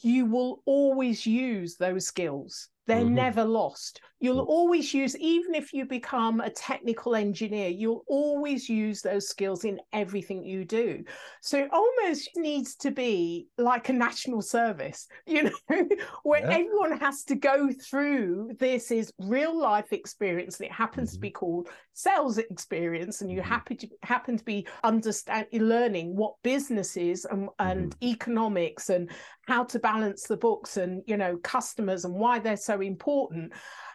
you 0.00 0.26
will 0.26 0.62
always 0.66 1.26
use 1.26 1.76
those 1.76 2.06
skills 2.06 2.68
they're 2.88 3.02
mm-hmm. 3.02 3.14
never 3.14 3.44
lost. 3.44 4.00
You'll 4.20 4.44
mm. 4.44 4.48
always 4.48 4.92
use, 4.92 5.16
even 5.18 5.54
if 5.54 5.72
you 5.72 5.84
become 5.84 6.40
a 6.40 6.50
technical 6.50 7.14
engineer, 7.14 7.68
you'll 7.68 8.04
always 8.08 8.68
use 8.68 9.00
those 9.00 9.28
skills 9.28 9.64
in 9.64 9.78
everything 9.92 10.44
you 10.44 10.64
do. 10.64 11.04
So 11.40 11.58
it 11.58 11.70
almost 11.72 12.30
needs 12.36 12.74
to 12.76 12.90
be 12.90 13.46
like 13.58 13.88
a 13.88 13.92
national 13.92 14.42
service, 14.42 15.06
you 15.26 15.44
know, 15.44 15.88
where 16.22 16.40
yeah. 16.40 16.58
everyone 16.58 16.98
has 16.98 17.24
to 17.24 17.34
go 17.34 17.70
through 17.72 18.52
this 18.58 18.90
is 18.90 19.12
real 19.18 19.58
life 19.58 19.92
experience, 19.92 20.58
and 20.58 20.66
it 20.66 20.72
happens 20.72 21.10
mm-hmm. 21.10 21.16
to 21.16 21.20
be 21.20 21.30
called 21.30 21.68
sales 21.94 22.38
experience, 22.38 23.20
and 23.20 23.30
you 23.30 23.40
mm-hmm. 23.40 23.48
happen 23.48 23.76
to 23.76 23.88
happen 24.02 24.36
to 24.36 24.44
be 24.44 24.66
understand 24.82 25.46
learning 25.52 26.16
what 26.16 26.34
business 26.42 26.96
is 26.96 27.24
and, 27.24 27.48
and 27.58 27.90
mm-hmm. 27.90 28.08
economics 28.08 28.90
and 28.90 29.10
how 29.46 29.64
to 29.64 29.78
balance 29.78 30.24
the 30.24 30.36
books 30.36 30.76
and 30.76 31.02
you 31.06 31.16
know 31.16 31.36
customers 31.38 32.04
and 32.04 32.14
why 32.14 32.38
they're 32.38 32.56
so 32.56 32.80
important 32.80 33.52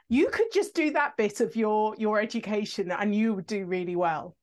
you 0.09 0.29
could 0.29 0.51
just 0.53 0.73
do 0.73 0.91
that 0.91 1.15
bit 1.17 1.39
of 1.39 1.55
your 1.55 1.95
your 1.97 2.19
education 2.19 2.91
and 2.91 3.15
you 3.15 3.33
would 3.33 3.47
do 3.47 3.65
really 3.65 3.95
well 3.95 4.35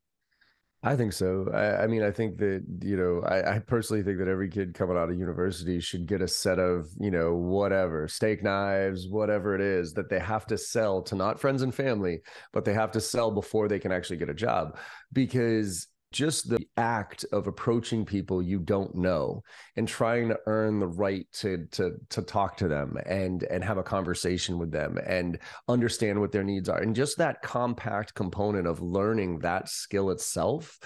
I 0.82 0.96
think 0.96 1.12
so. 1.12 1.46
I, 1.52 1.82
I, 1.82 1.86
mean, 1.86 2.02
I 2.02 2.10
think 2.10 2.38
that, 2.38 2.64
you 2.80 2.96
know, 2.96 3.20
I, 3.28 3.56
I, 3.56 3.58
personally 3.58 4.02
think 4.02 4.16
that 4.18 4.28
every 4.28 4.48
kid 4.48 4.72
coming 4.72 4.96
out 4.96 5.10
of 5.10 5.18
university 5.18 5.78
should 5.78 6.06
get 6.06 6.22
a 6.22 6.28
set 6.28 6.58
of, 6.58 6.88
you 6.98 7.10
know, 7.10 7.34
whatever, 7.34 8.08
steak 8.08 8.42
knives, 8.42 9.06
whatever 9.06 9.54
it 9.54 9.60
is 9.60 9.92
that 9.92 10.08
they 10.08 10.18
have 10.18 10.46
to 10.46 10.56
sell 10.56 11.02
to 11.02 11.14
not 11.14 11.38
friends 11.38 11.60
and 11.60 11.74
family, 11.74 12.20
but 12.54 12.64
they 12.64 12.72
have 12.72 12.92
to 12.92 13.00
sell 13.00 13.30
before 13.30 13.68
they 13.68 13.78
can 13.78 13.92
actually 13.92 14.16
get 14.16 14.30
a 14.30 14.34
job. 14.34 14.78
Because 15.12 15.86
just 16.12 16.48
the 16.48 16.66
act 16.76 17.24
of 17.32 17.46
approaching 17.46 18.04
people 18.04 18.42
you 18.42 18.58
don't 18.58 18.94
know 18.94 19.42
and 19.76 19.86
trying 19.86 20.28
to 20.28 20.38
earn 20.46 20.80
the 20.80 20.86
right 20.86 21.26
to 21.32 21.66
to 21.70 21.92
to 22.08 22.22
talk 22.22 22.56
to 22.56 22.68
them 22.68 22.96
and 23.06 23.44
and 23.44 23.62
have 23.62 23.78
a 23.78 23.82
conversation 23.82 24.58
with 24.58 24.70
them 24.70 24.98
and 25.06 25.38
understand 25.68 26.20
what 26.20 26.32
their 26.32 26.44
needs 26.44 26.68
are. 26.68 26.80
And 26.80 26.96
just 26.96 27.18
that 27.18 27.42
compact 27.42 28.14
component 28.14 28.66
of 28.66 28.82
learning 28.82 29.40
that 29.40 29.68
skill 29.68 30.10
itself 30.10 30.78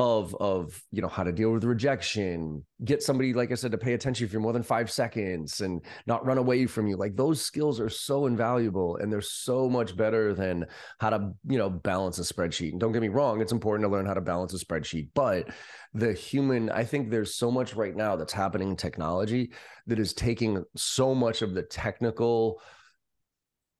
of 0.00 0.34
of 0.40 0.82
you 0.90 1.00
know 1.00 1.06
how 1.06 1.22
to 1.22 1.30
deal 1.30 1.52
with 1.52 1.62
rejection 1.62 2.64
get 2.84 3.00
somebody 3.00 3.32
like 3.32 3.52
i 3.52 3.54
said 3.54 3.70
to 3.70 3.78
pay 3.78 3.92
attention 3.92 4.26
for 4.26 4.40
more 4.40 4.52
than 4.52 4.62
five 4.62 4.90
seconds 4.90 5.60
and 5.60 5.84
not 6.06 6.24
run 6.24 6.38
away 6.38 6.66
from 6.66 6.86
you. 6.86 6.96
Like 6.96 7.16
those 7.16 7.40
skills 7.40 7.80
are 7.80 7.88
so 7.88 8.26
invaluable 8.26 8.96
and 8.96 9.12
they're 9.12 9.20
so 9.20 9.68
much 9.68 9.96
better 9.96 10.34
than 10.34 10.66
how 11.00 11.10
to 11.10 11.32
you 11.48 11.58
know 11.58 11.70
balance 11.70 12.18
a 12.18 12.22
spreadsheet. 12.22 12.72
And 12.72 12.80
don't 12.80 12.92
get 12.92 13.02
me 13.02 13.08
wrong 13.08 13.40
it's 13.40 13.52
important 13.52 13.86
to 13.86 13.92
learn 13.92 14.06
how 14.06 14.14
to 14.14 14.20
balance 14.20 14.54
a 14.54 14.64
spreadsheet 14.64 15.08
but 15.14 15.48
the 15.92 16.12
human 16.12 16.70
i 16.70 16.84
think 16.84 17.10
there's 17.10 17.34
so 17.34 17.50
much 17.50 17.74
right 17.74 17.94
now 17.94 18.16
that's 18.16 18.32
happening 18.32 18.70
in 18.70 18.76
technology 18.76 19.52
that 19.86 19.98
is 19.98 20.12
taking 20.12 20.62
so 20.76 21.14
much 21.14 21.42
of 21.42 21.54
the 21.54 21.62
technical 21.62 22.60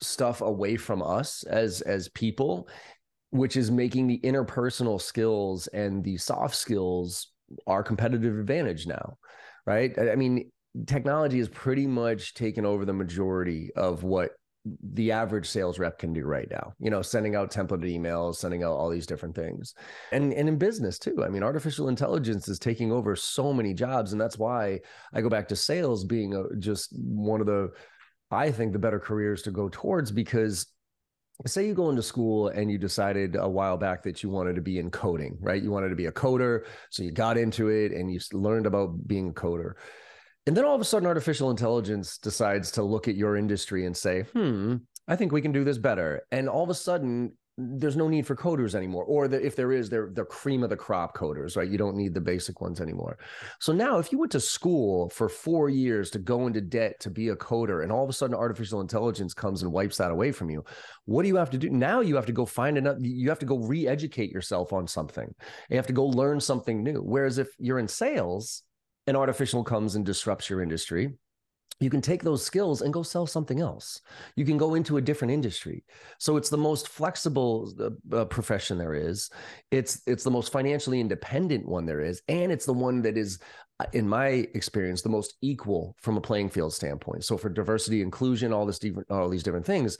stuff 0.00 0.40
away 0.40 0.76
from 0.76 1.02
us 1.02 1.44
as 1.44 1.80
as 1.82 2.08
people 2.10 2.68
which 3.34 3.56
is 3.56 3.68
making 3.68 4.06
the 4.06 4.20
interpersonal 4.20 5.00
skills 5.00 5.66
and 5.68 6.04
the 6.04 6.16
soft 6.16 6.54
skills 6.54 7.32
our 7.66 7.82
competitive 7.82 8.38
advantage 8.38 8.86
now 8.86 9.18
right? 9.66 9.98
I 9.98 10.14
mean 10.14 10.50
technology 10.86 11.38
has 11.38 11.48
pretty 11.48 11.86
much 11.86 12.34
taken 12.34 12.64
over 12.64 12.84
the 12.84 12.92
majority 12.92 13.70
of 13.76 14.02
what 14.02 14.32
the 14.94 15.12
average 15.12 15.46
sales 15.46 15.78
rep 15.78 15.98
can 15.98 16.12
do 16.12 16.24
right 16.24 16.48
now 16.50 16.72
you 16.78 16.90
know 16.90 17.02
sending 17.02 17.34
out 17.34 17.52
templated 17.52 17.84
emails 17.84 18.36
sending 18.36 18.62
out 18.62 18.72
all 18.72 18.88
these 18.88 19.06
different 19.06 19.34
things. 19.34 19.74
And 20.12 20.32
and 20.32 20.48
in 20.48 20.56
business 20.56 20.98
too 20.98 21.24
i 21.24 21.28
mean 21.28 21.42
artificial 21.42 21.88
intelligence 21.88 22.48
is 22.48 22.58
taking 22.60 22.92
over 22.92 23.16
so 23.16 23.52
many 23.52 23.74
jobs 23.74 24.12
and 24.12 24.20
that's 24.20 24.38
why 24.38 24.80
i 25.12 25.20
go 25.20 25.28
back 25.28 25.48
to 25.48 25.56
sales 25.56 26.04
being 26.04 26.34
a, 26.34 26.44
just 26.58 26.94
one 26.96 27.40
of 27.40 27.46
the 27.46 27.70
i 28.30 28.50
think 28.50 28.72
the 28.72 28.78
better 28.78 29.00
careers 29.00 29.42
to 29.42 29.50
go 29.50 29.68
towards 29.70 30.12
because 30.12 30.66
say 31.46 31.66
you 31.66 31.74
go 31.74 31.90
into 31.90 32.02
school 32.02 32.48
and 32.48 32.70
you 32.70 32.78
decided 32.78 33.36
a 33.36 33.48
while 33.48 33.76
back 33.76 34.02
that 34.04 34.22
you 34.22 34.30
wanted 34.30 34.54
to 34.56 34.62
be 34.62 34.78
in 34.78 34.90
coding, 34.90 35.36
right? 35.40 35.62
You 35.62 35.70
wanted 35.70 35.88
to 35.88 35.96
be 35.96 36.06
a 36.06 36.12
coder. 36.12 36.64
So 36.90 37.02
you 37.02 37.10
got 37.10 37.36
into 37.36 37.68
it 37.68 37.92
and 37.92 38.12
you 38.12 38.20
learned 38.32 38.66
about 38.66 39.06
being 39.06 39.30
a 39.30 39.32
coder. 39.32 39.72
And 40.46 40.56
then 40.56 40.64
all 40.64 40.74
of 40.74 40.80
a 40.80 40.84
sudden, 40.84 41.08
artificial 41.08 41.50
intelligence 41.50 42.18
decides 42.18 42.70
to 42.72 42.82
look 42.82 43.08
at 43.08 43.16
your 43.16 43.36
industry 43.36 43.86
and 43.86 43.96
say, 43.96 44.22
hmm, 44.32 44.76
I 45.08 45.16
think 45.16 45.32
we 45.32 45.40
can 45.40 45.52
do 45.52 45.64
this 45.64 45.78
better. 45.78 46.22
And 46.30 46.48
all 46.48 46.62
of 46.62 46.70
a 46.70 46.74
sudden, 46.74 47.32
there's 47.56 47.96
no 47.96 48.08
need 48.08 48.26
for 48.26 48.34
coders 48.34 48.74
anymore 48.74 49.04
or 49.04 49.28
the, 49.28 49.44
if 49.44 49.54
there 49.54 49.72
is 49.72 49.88
they're 49.88 50.10
the 50.12 50.24
cream 50.24 50.64
of 50.64 50.70
the 50.70 50.76
crop 50.76 51.16
coders 51.16 51.56
right? 51.56 51.70
You 51.70 51.78
don't 51.78 51.96
need 51.96 52.12
the 52.12 52.20
basic 52.20 52.60
ones 52.60 52.80
anymore. 52.80 53.18
So 53.60 53.72
now 53.72 53.98
if 53.98 54.10
you 54.10 54.18
went 54.18 54.32
to 54.32 54.40
school 54.40 55.08
for 55.10 55.28
four 55.28 55.68
years 55.68 56.10
to 56.10 56.18
go 56.18 56.46
into 56.46 56.60
debt 56.60 56.98
to 57.00 57.10
be 57.10 57.28
a 57.28 57.36
coder 57.36 57.82
and 57.82 57.92
all 57.92 58.02
of 58.02 58.10
a 58.10 58.12
sudden 58.12 58.34
artificial 58.34 58.80
intelligence 58.80 59.34
comes 59.34 59.62
and 59.62 59.72
wipes 59.72 59.98
that 59.98 60.10
away 60.10 60.32
from 60.32 60.50
you 60.50 60.64
what 61.04 61.22
do 61.22 61.28
you 61.28 61.36
have 61.36 61.50
to 61.50 61.58
do? 61.58 61.70
Now 61.70 62.00
you 62.00 62.16
have 62.16 62.26
to 62.26 62.32
go 62.32 62.46
find 62.46 62.78
another 62.78 62.98
you 63.00 63.28
have 63.28 63.38
to 63.40 63.46
go 63.46 63.58
re-educate 63.58 64.30
yourself 64.30 64.72
on 64.72 64.86
something. 64.86 65.32
You 65.70 65.76
have 65.76 65.86
to 65.86 65.92
go 65.92 66.06
learn 66.06 66.40
something 66.40 66.82
new. 66.82 67.00
Whereas 67.00 67.38
if 67.38 67.48
you're 67.58 67.78
in 67.78 67.88
sales 67.88 68.62
and 69.06 69.16
artificial 69.16 69.62
comes 69.62 69.94
and 69.94 70.04
disrupts 70.04 70.50
your 70.50 70.62
industry 70.62 71.12
you 71.80 71.90
can 71.90 72.00
take 72.00 72.22
those 72.22 72.44
skills 72.44 72.82
and 72.82 72.92
go 72.92 73.02
sell 73.02 73.26
something 73.26 73.60
else. 73.60 74.00
You 74.36 74.44
can 74.44 74.56
go 74.56 74.74
into 74.74 74.96
a 74.96 75.02
different 75.02 75.32
industry. 75.32 75.84
So 76.18 76.36
it's 76.36 76.48
the 76.48 76.56
most 76.56 76.88
flexible 76.88 77.72
uh, 77.80 78.16
uh, 78.16 78.24
profession 78.26 78.78
there 78.78 78.94
is. 78.94 79.30
It's 79.70 80.02
it's 80.06 80.24
the 80.24 80.30
most 80.30 80.52
financially 80.52 81.00
independent 81.00 81.66
one 81.66 81.86
there 81.86 82.00
is, 82.00 82.22
and 82.28 82.52
it's 82.52 82.66
the 82.66 82.72
one 82.72 83.02
that 83.02 83.18
is, 83.18 83.38
uh, 83.80 83.86
in 83.92 84.08
my 84.08 84.48
experience, 84.54 85.02
the 85.02 85.08
most 85.08 85.34
equal 85.42 85.96
from 86.00 86.16
a 86.16 86.20
playing 86.20 86.50
field 86.50 86.72
standpoint. 86.72 87.24
So 87.24 87.36
for 87.36 87.48
diversity, 87.48 88.02
inclusion, 88.02 88.52
all 88.52 88.66
this 88.66 88.78
different, 88.78 89.10
all 89.10 89.28
these 89.28 89.42
different 89.42 89.66
things, 89.66 89.98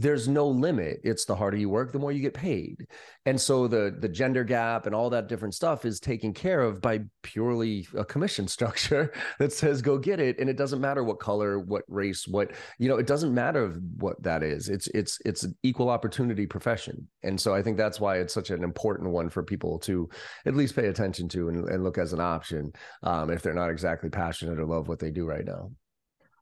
there's 0.00 0.28
no 0.28 0.48
limit. 0.48 1.00
It's 1.04 1.26
the 1.26 1.36
harder 1.36 1.58
you 1.58 1.68
work 1.68 1.92
the 1.92 1.98
more 1.98 2.10
you 2.10 2.22
get 2.22 2.32
paid. 2.32 2.86
And 3.26 3.38
so 3.38 3.68
the 3.68 3.94
the 3.98 4.08
gender 4.08 4.44
gap 4.44 4.86
and 4.86 4.94
all 4.94 5.10
that 5.10 5.28
different 5.28 5.54
stuff 5.54 5.84
is 5.84 6.00
taken 6.00 6.32
care 6.32 6.62
of 6.62 6.80
by 6.80 7.00
purely 7.22 7.86
a 7.94 8.04
commission 8.04 8.48
structure 8.56 9.12
that 9.38 9.52
says 9.52 9.82
go 9.82 9.98
get 9.98 10.18
it. 10.18 10.38
And 10.38 10.48
it 10.48 10.56
doesn't 10.56 10.80
matter 10.80 11.04
what 11.04 11.20
color 11.20 11.60
what 11.60 11.84
race 11.88 12.26
what 12.26 12.52
you 12.78 12.88
know 12.88 12.96
it 12.96 13.06
doesn't 13.06 13.34
matter 13.34 13.68
what 13.98 14.22
that 14.22 14.42
is. 14.42 14.68
It's 14.68 14.88
it's 14.88 15.18
it's 15.24 15.42
an 15.42 15.54
equal 15.62 15.90
opportunity 15.90 16.46
profession. 16.46 17.06
And 17.22 17.38
so 17.38 17.54
i 17.54 17.62
think 17.62 17.76
that's 17.76 18.00
why 18.00 18.18
it's 18.18 18.32
such 18.32 18.50
an 18.50 18.64
important 18.64 19.10
one 19.10 19.28
for 19.28 19.42
people 19.42 19.78
to 19.80 20.08
at 20.46 20.56
least 20.56 20.74
pay 20.74 20.86
attention 20.86 21.28
to 21.28 21.48
and, 21.48 21.68
and 21.68 21.84
look 21.84 21.98
as 21.98 22.12
an 22.12 22.20
option 22.20 22.72
um, 23.02 23.30
if 23.30 23.42
they're 23.42 23.52
not 23.52 23.70
exactly 23.70 24.08
passionate 24.08 24.58
or 24.58 24.64
love 24.64 24.88
what 24.88 24.98
they 24.98 25.10
do 25.10 25.26
right 25.26 25.44
now 25.44 25.70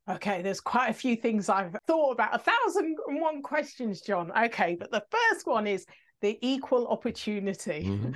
Okay, 0.08 0.40
there's 0.40 0.60
quite 0.60 0.88
a 0.88 0.94
few 0.94 1.16
things 1.16 1.48
I've 1.48 1.76
thought 1.86 2.12
about. 2.12 2.34
A 2.34 2.38
thousand 2.38 2.96
and 3.08 3.20
one 3.20 3.42
questions, 3.42 4.00
John. 4.00 4.32
Okay, 4.44 4.76
but 4.78 4.90
the 4.90 5.04
first 5.10 5.46
one 5.46 5.66
is 5.66 5.84
the 6.22 6.38
equal 6.40 6.88
opportunity. 6.88 7.84
Mm-hmm. 7.84 8.12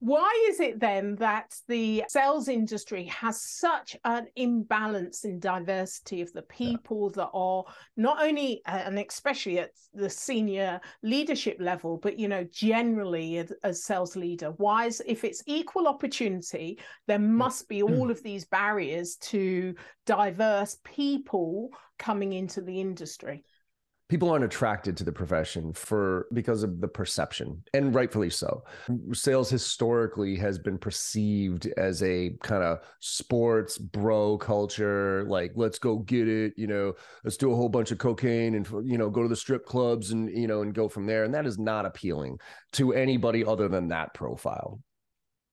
Why 0.00 0.48
is 0.50 0.60
it 0.60 0.78
then 0.78 1.16
that 1.16 1.54
the 1.68 2.04
sales 2.08 2.48
industry 2.48 3.04
has 3.04 3.40
such 3.40 3.96
an 4.04 4.26
imbalance 4.36 5.24
in 5.24 5.40
diversity 5.40 6.20
of 6.20 6.30
the 6.34 6.42
people 6.42 7.10
yeah. 7.10 7.22
that 7.22 7.30
are 7.32 7.64
not 7.96 8.22
only 8.22 8.60
uh, 8.66 8.82
and 8.84 8.98
especially 8.98 9.58
at 9.58 9.70
the 9.94 10.10
senior 10.10 10.80
leadership 11.02 11.56
level, 11.60 11.96
but 11.96 12.18
you 12.18 12.28
know 12.28 12.44
generally 12.44 13.38
as, 13.38 13.52
as 13.64 13.84
sales 13.84 14.16
leader? 14.16 14.52
Why 14.58 14.84
is 14.84 15.02
if 15.06 15.24
it's 15.24 15.42
equal 15.46 15.88
opportunity, 15.88 16.78
there 17.06 17.18
must 17.18 17.66
be 17.66 17.82
all 17.82 18.10
of 18.10 18.22
these 18.22 18.44
barriers 18.44 19.16
to 19.22 19.74
diverse 20.04 20.76
people 20.84 21.70
coming 21.98 22.34
into 22.34 22.60
the 22.60 22.80
industry? 22.80 23.44
People 24.08 24.30
aren't 24.30 24.44
attracted 24.44 24.96
to 24.96 25.04
the 25.04 25.12
profession 25.12 25.72
for 25.72 26.26
because 26.32 26.62
of 26.62 26.80
the 26.80 26.88
perception 26.88 27.62
and 27.74 27.94
rightfully 27.94 28.30
so. 28.30 28.62
Sales 29.12 29.50
historically 29.50 30.36
has 30.36 30.58
been 30.58 30.78
perceived 30.78 31.66
as 31.76 32.02
a 32.02 32.30
kind 32.42 32.62
of 32.62 32.78
sports 33.00 33.78
bro 33.78 34.38
culture 34.38 35.24
like 35.28 35.52
let's 35.56 35.78
go 35.78 35.98
get 35.98 36.28
it 36.28 36.52
you 36.56 36.66
know 36.66 36.92
let's 37.24 37.36
do 37.36 37.52
a 37.52 37.56
whole 37.56 37.68
bunch 37.68 37.90
of 37.90 37.98
cocaine 37.98 38.54
and 38.54 38.68
you 38.84 38.98
know 38.98 39.10
go 39.10 39.22
to 39.22 39.28
the 39.28 39.36
strip 39.36 39.64
clubs 39.64 40.12
and 40.12 40.30
you 40.30 40.46
know 40.46 40.62
and 40.62 40.74
go 40.74 40.88
from 40.88 41.06
there 41.06 41.24
and 41.24 41.34
that 41.34 41.46
is 41.46 41.58
not 41.58 41.86
appealing 41.86 42.38
to 42.72 42.92
anybody 42.92 43.44
other 43.44 43.68
than 43.68 43.88
that 43.88 44.12
profile 44.14 44.80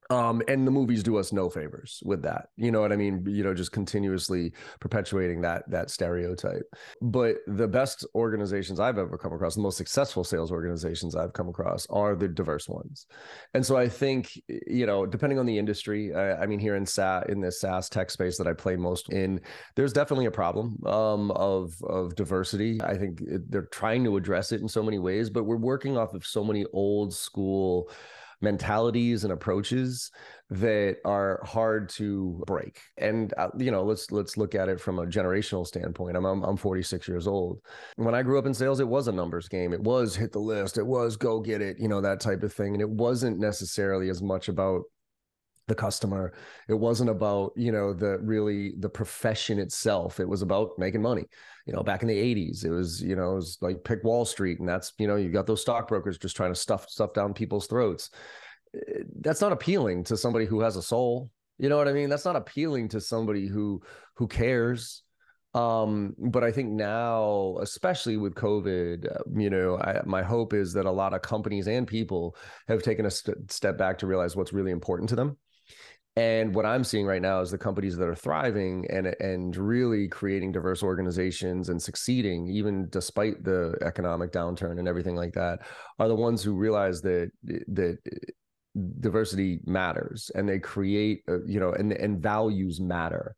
um, 0.09 0.41
and 0.47 0.65
the 0.67 0.71
movies 0.71 1.03
do 1.03 1.17
us 1.17 1.31
no 1.31 1.49
favors 1.49 2.01
with 2.03 2.21
that. 2.23 2.47
You 2.57 2.71
know 2.71 2.81
what 2.81 2.91
I 2.91 2.95
mean? 2.95 3.23
You 3.27 3.43
know, 3.43 3.53
just 3.53 3.71
continuously 3.71 4.53
perpetuating 4.79 5.41
that 5.41 5.63
that 5.69 5.89
stereotype. 5.89 6.63
But 7.01 7.37
the 7.47 7.67
best 7.67 8.05
organizations 8.15 8.79
I've 8.79 8.97
ever 8.97 9.17
come 9.17 9.33
across, 9.33 9.55
the 9.55 9.61
most 9.61 9.77
successful 9.77 10.23
sales 10.23 10.51
organizations 10.51 11.15
I've 11.15 11.33
come 11.33 11.49
across, 11.49 11.87
are 11.89 12.15
the 12.15 12.27
diverse 12.27 12.67
ones. 12.67 13.07
And 13.53 13.65
so 13.65 13.77
I 13.77 13.87
think, 13.87 14.39
you 14.67 14.85
know, 14.85 15.05
depending 15.05 15.39
on 15.39 15.45
the 15.45 15.57
industry, 15.57 16.13
I, 16.13 16.43
I 16.43 16.45
mean, 16.45 16.59
here 16.59 16.75
in 16.75 16.85
SaaS 16.85 17.25
in 17.29 17.41
this 17.41 17.61
SaaS 17.61 17.89
tech 17.89 18.09
space 18.09 18.37
that 18.37 18.47
I 18.47 18.53
play 18.53 18.75
most 18.75 19.09
in, 19.09 19.39
there's 19.75 19.93
definitely 19.93 20.25
a 20.25 20.31
problem 20.31 20.77
um, 20.85 21.31
of 21.31 21.73
of 21.83 22.15
diversity. 22.15 22.81
I 22.81 22.97
think 22.97 23.21
they're 23.49 23.63
trying 23.71 24.03
to 24.05 24.17
address 24.17 24.51
it 24.51 24.61
in 24.61 24.67
so 24.67 24.83
many 24.83 24.99
ways, 24.99 25.29
but 25.29 25.43
we're 25.43 25.57
working 25.57 25.97
off 25.97 26.13
of 26.13 26.25
so 26.25 26.43
many 26.43 26.65
old 26.73 27.13
school 27.13 27.89
mentalities 28.43 29.23
and 29.23 29.33
approaches 29.33 30.11
that 30.49 30.97
are 31.05 31.41
hard 31.43 31.89
to 31.89 32.43
break. 32.45 32.79
And 32.97 33.33
uh, 33.37 33.49
you 33.57 33.71
know 33.71 33.83
let's 33.83 34.11
let's 34.11 34.37
look 34.37 34.53
at 34.53 34.69
it 34.69 34.79
from 34.79 34.99
a 34.99 35.05
generational 35.07 35.65
standpoint. 35.65 36.17
I'm, 36.17 36.25
I'm 36.25 36.43
i'm 36.43 36.57
46 36.57 37.07
years 37.07 37.25
old. 37.25 37.59
When 37.95 38.13
i 38.13 38.21
grew 38.21 38.37
up 38.37 38.45
in 38.45 38.53
sales 38.53 38.79
it 38.79 38.87
was 38.87 39.07
a 39.07 39.11
numbers 39.11 39.47
game. 39.47 39.73
It 39.73 39.81
was 39.81 40.15
hit 40.15 40.31
the 40.31 40.39
list. 40.39 40.77
It 40.77 40.85
was 40.85 41.17
go 41.17 41.39
get 41.39 41.61
it 41.61 41.79
you 41.79 41.87
know 41.87 42.01
that 42.01 42.19
type 42.19 42.43
of 42.43 42.53
thing. 42.53 42.73
And 42.73 42.81
it 42.81 42.89
wasn't 42.89 43.39
necessarily 43.39 44.09
as 44.09 44.21
much 44.21 44.49
about 44.49 44.83
the 45.67 45.75
customer. 45.75 46.33
It 46.67 46.73
wasn't 46.73 47.09
about 47.09 47.53
you 47.55 47.71
know 47.71 47.93
the 47.93 48.19
really 48.19 48.73
the 48.79 48.89
profession 48.89 49.59
itself. 49.59 50.19
It 50.19 50.27
was 50.27 50.41
about 50.41 50.71
making 50.77 51.01
money 51.01 51.25
you 51.65 51.73
know 51.73 51.83
back 51.83 52.01
in 52.01 52.07
the 52.07 52.35
80s 52.35 52.65
it 52.65 52.69
was 52.69 53.01
you 53.01 53.15
know 53.15 53.31
it 53.31 53.35
was 53.35 53.57
like 53.61 53.83
pick 53.83 54.03
wall 54.03 54.25
street 54.25 54.59
and 54.59 54.67
that's 54.67 54.93
you 54.97 55.07
know 55.07 55.15
you 55.15 55.29
got 55.29 55.47
those 55.47 55.61
stockbrokers 55.61 56.17
just 56.17 56.35
trying 56.35 56.51
to 56.51 56.59
stuff 56.59 56.89
stuff 56.89 57.13
down 57.13 57.33
people's 57.33 57.67
throats. 57.67 58.09
Eh, 58.75 59.03
that's 59.21 59.41
not 59.41 59.51
appealing 59.51 60.03
to 60.05 60.17
somebody 60.17 60.45
who 60.45 60.59
has 60.61 60.75
a 60.75 60.81
soul 60.81 61.29
you 61.59 61.69
know 61.69 61.77
what 61.77 61.87
i 61.87 61.93
mean? 61.93 62.09
That's 62.09 62.25
not 62.25 62.35
appealing 62.35 62.89
to 62.89 63.01
somebody 63.01 63.47
who 63.47 63.81
who 64.15 64.27
cares. 64.27 65.03
Um 65.53 66.15
but 66.17 66.43
i 66.43 66.51
think 66.51 66.71
now 66.71 67.57
especially 67.61 68.17
with 68.17 68.33
covid 68.33 69.05
uh, 69.05 69.19
you 69.35 69.51
know 69.51 69.77
I, 69.77 70.01
my 70.03 70.23
hope 70.23 70.51
is 70.51 70.73
that 70.73 70.87
a 70.87 70.91
lot 70.91 71.13
of 71.13 71.21
companies 71.21 71.67
and 71.67 71.87
people 71.87 72.35
have 72.67 72.81
taken 72.81 73.05
a 73.05 73.11
st- 73.11 73.51
step 73.51 73.77
back 73.77 73.99
to 73.99 74.07
realize 74.07 74.35
what's 74.35 74.51
really 74.51 74.71
important 74.71 75.09
to 75.09 75.15
them 75.15 75.37
and 76.15 76.53
what 76.53 76.65
I'm 76.65 76.83
seeing 76.83 77.07
right 77.07 77.21
now 77.21 77.41
is 77.41 77.49
the 77.49 77.57
companies 77.57 77.97
that 77.97 78.07
are 78.07 78.15
thriving 78.15 78.85
and 78.91 79.07
and 79.19 79.55
really 79.57 80.07
creating 80.07 80.51
diverse 80.51 80.83
organizations 80.83 81.69
and 81.69 81.81
succeeding, 81.81 82.47
even 82.49 82.87
despite 82.89 83.43
the 83.43 83.75
economic 83.81 84.31
downturn 84.31 84.77
and 84.77 84.87
everything 84.87 85.15
like 85.15 85.33
that, 85.33 85.59
are 85.97 86.07
the 86.07 86.15
ones 86.15 86.43
who 86.43 86.53
realize 86.53 87.01
that 87.01 87.31
that 87.45 87.97
diversity 88.99 89.59
matters 89.65 90.31
and 90.35 90.47
they 90.47 90.59
create 90.59 91.23
uh, 91.27 91.43
you 91.45 91.59
know 91.59 91.71
and 91.71 91.93
and 91.93 92.21
values 92.21 92.79
matter. 92.79 93.35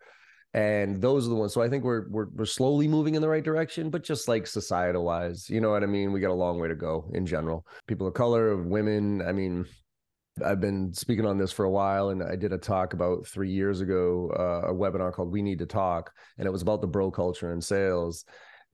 And 0.53 1.01
those 1.01 1.25
are 1.25 1.29
the 1.29 1.35
ones 1.35 1.53
so 1.53 1.61
i 1.61 1.67
think 1.67 1.83
we're, 1.83 2.07
we're 2.09 2.27
we're 2.33 2.45
slowly 2.45 2.87
moving 2.87 3.15
in 3.15 3.21
the 3.21 3.27
right 3.27 3.43
direction 3.43 3.89
but 3.89 4.03
just 4.05 4.29
like 4.29 4.47
societal 4.47 5.03
wise 5.03 5.49
you 5.49 5.59
know 5.59 5.69
what 5.69 5.83
i 5.83 5.85
mean? 5.85 6.13
We 6.13 6.21
got 6.21 6.31
a 6.31 6.33
long 6.33 6.61
way 6.61 6.69
to 6.69 6.75
go 6.75 7.11
in 7.13 7.25
general. 7.25 7.65
People 7.87 8.07
of 8.07 8.13
color 8.13 8.55
women 8.55 9.21
i 9.21 9.33
mean 9.33 9.65
I've 10.43 10.59
been 10.59 10.93
speaking 10.93 11.25
on 11.25 11.37
this 11.37 11.51
for 11.51 11.63
a 11.63 11.69
while, 11.69 12.09
and 12.09 12.21
I 12.21 12.35
did 12.35 12.51
a 12.51 12.57
talk 12.57 12.93
about 12.93 13.25
three 13.25 13.51
years 13.51 13.79
ago, 13.79 14.31
uh, 14.37 14.69
a 14.69 14.73
webinar 14.73 15.13
called 15.13 15.31
"We 15.31 15.41
Need 15.41 15.59
to 15.59 15.65
Talk," 15.65 16.13
and 16.37 16.45
it 16.45 16.51
was 16.51 16.61
about 16.61 16.81
the 16.81 16.87
bro 16.87 17.09
culture 17.09 17.53
in 17.53 17.61
sales. 17.61 18.25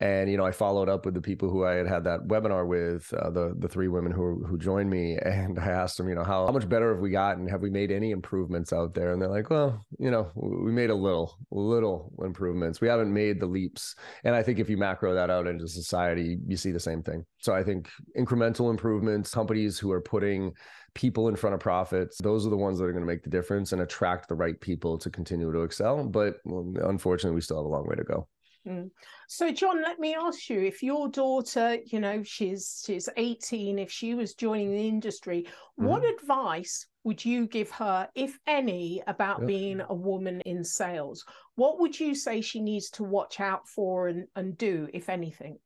And 0.01 0.31
you 0.31 0.35
know, 0.35 0.45
I 0.45 0.51
followed 0.51 0.89
up 0.89 1.05
with 1.05 1.13
the 1.13 1.21
people 1.21 1.51
who 1.51 1.63
I 1.63 1.75
had 1.75 1.87
had 1.87 2.03
that 2.05 2.27
webinar 2.27 2.65
with, 2.67 3.13
uh, 3.13 3.29
the 3.29 3.53
the 3.57 3.67
three 3.67 3.87
women 3.87 4.11
who 4.11 4.43
who 4.43 4.57
joined 4.57 4.89
me, 4.89 5.15
and 5.21 5.59
I 5.59 5.67
asked 5.67 5.97
them, 5.97 6.09
you 6.09 6.15
know, 6.15 6.23
how, 6.23 6.47
how 6.47 6.51
much 6.51 6.67
better 6.67 6.91
have 6.91 7.01
we 7.01 7.11
gotten? 7.11 7.47
Have 7.47 7.61
we 7.61 7.69
made 7.69 7.91
any 7.91 8.09
improvements 8.09 8.73
out 8.73 8.95
there? 8.95 9.13
And 9.13 9.21
they're 9.21 9.29
like, 9.29 9.51
well, 9.51 9.85
you 9.99 10.09
know, 10.09 10.31
we 10.33 10.71
made 10.71 10.89
a 10.89 10.95
little, 10.95 11.37
little 11.51 12.11
improvements. 12.23 12.81
We 12.81 12.87
haven't 12.87 13.13
made 13.13 13.39
the 13.39 13.45
leaps. 13.45 13.95
And 14.23 14.35
I 14.35 14.41
think 14.41 14.57
if 14.57 14.69
you 14.69 14.77
macro 14.77 15.13
that 15.13 15.29
out 15.29 15.45
into 15.45 15.67
society, 15.67 16.39
you 16.47 16.57
see 16.57 16.71
the 16.71 16.79
same 16.79 17.03
thing. 17.03 17.23
So 17.39 17.53
I 17.53 17.63
think 17.63 17.87
incremental 18.17 18.71
improvements, 18.71 19.31
companies 19.31 19.77
who 19.77 19.91
are 19.91 20.01
putting 20.01 20.53
people 20.95 21.27
in 21.27 21.35
front 21.35 21.53
of 21.53 21.59
profits, 21.59 22.17
those 22.17 22.47
are 22.47 22.49
the 22.49 22.57
ones 22.57 22.79
that 22.79 22.85
are 22.85 22.91
going 22.91 23.03
to 23.03 23.07
make 23.07 23.23
the 23.23 23.29
difference 23.29 23.71
and 23.71 23.83
attract 23.83 24.27
the 24.27 24.35
right 24.35 24.59
people 24.59 24.97
to 24.97 25.11
continue 25.11 25.51
to 25.51 25.59
excel. 25.59 26.03
But 26.03 26.37
well, 26.43 26.73
unfortunately, 26.89 27.35
we 27.35 27.41
still 27.41 27.57
have 27.57 27.65
a 27.65 27.69
long 27.69 27.87
way 27.87 27.95
to 27.95 28.03
go. 28.03 28.27
Mm. 28.67 28.91
So, 29.27 29.51
John, 29.51 29.81
let 29.81 29.99
me 29.99 30.15
ask 30.15 30.49
you: 30.49 30.61
if 30.61 30.83
your 30.83 31.09
daughter, 31.09 31.77
you 31.85 31.99
know, 31.99 32.21
she's 32.23 32.83
she's 32.85 33.09
eighteen, 33.17 33.79
if 33.79 33.91
she 33.91 34.13
was 34.13 34.35
joining 34.35 34.71
the 34.71 34.87
industry, 34.87 35.47
mm-hmm. 35.47 35.85
what 35.85 36.05
advice 36.05 36.85
would 37.03 37.25
you 37.25 37.47
give 37.47 37.71
her, 37.71 38.07
if 38.13 38.37
any, 38.45 39.01
about 39.07 39.39
yep. 39.39 39.47
being 39.47 39.81
a 39.89 39.95
woman 39.95 40.41
in 40.41 40.63
sales? 40.63 41.25
What 41.55 41.79
would 41.79 41.99
you 41.99 42.13
say 42.13 42.41
she 42.41 42.61
needs 42.61 42.91
to 42.91 43.03
watch 43.03 43.39
out 43.39 43.67
for 43.67 44.07
and, 44.07 44.27
and 44.35 44.55
do, 44.55 44.87
if 44.93 45.09
anything? 45.09 45.57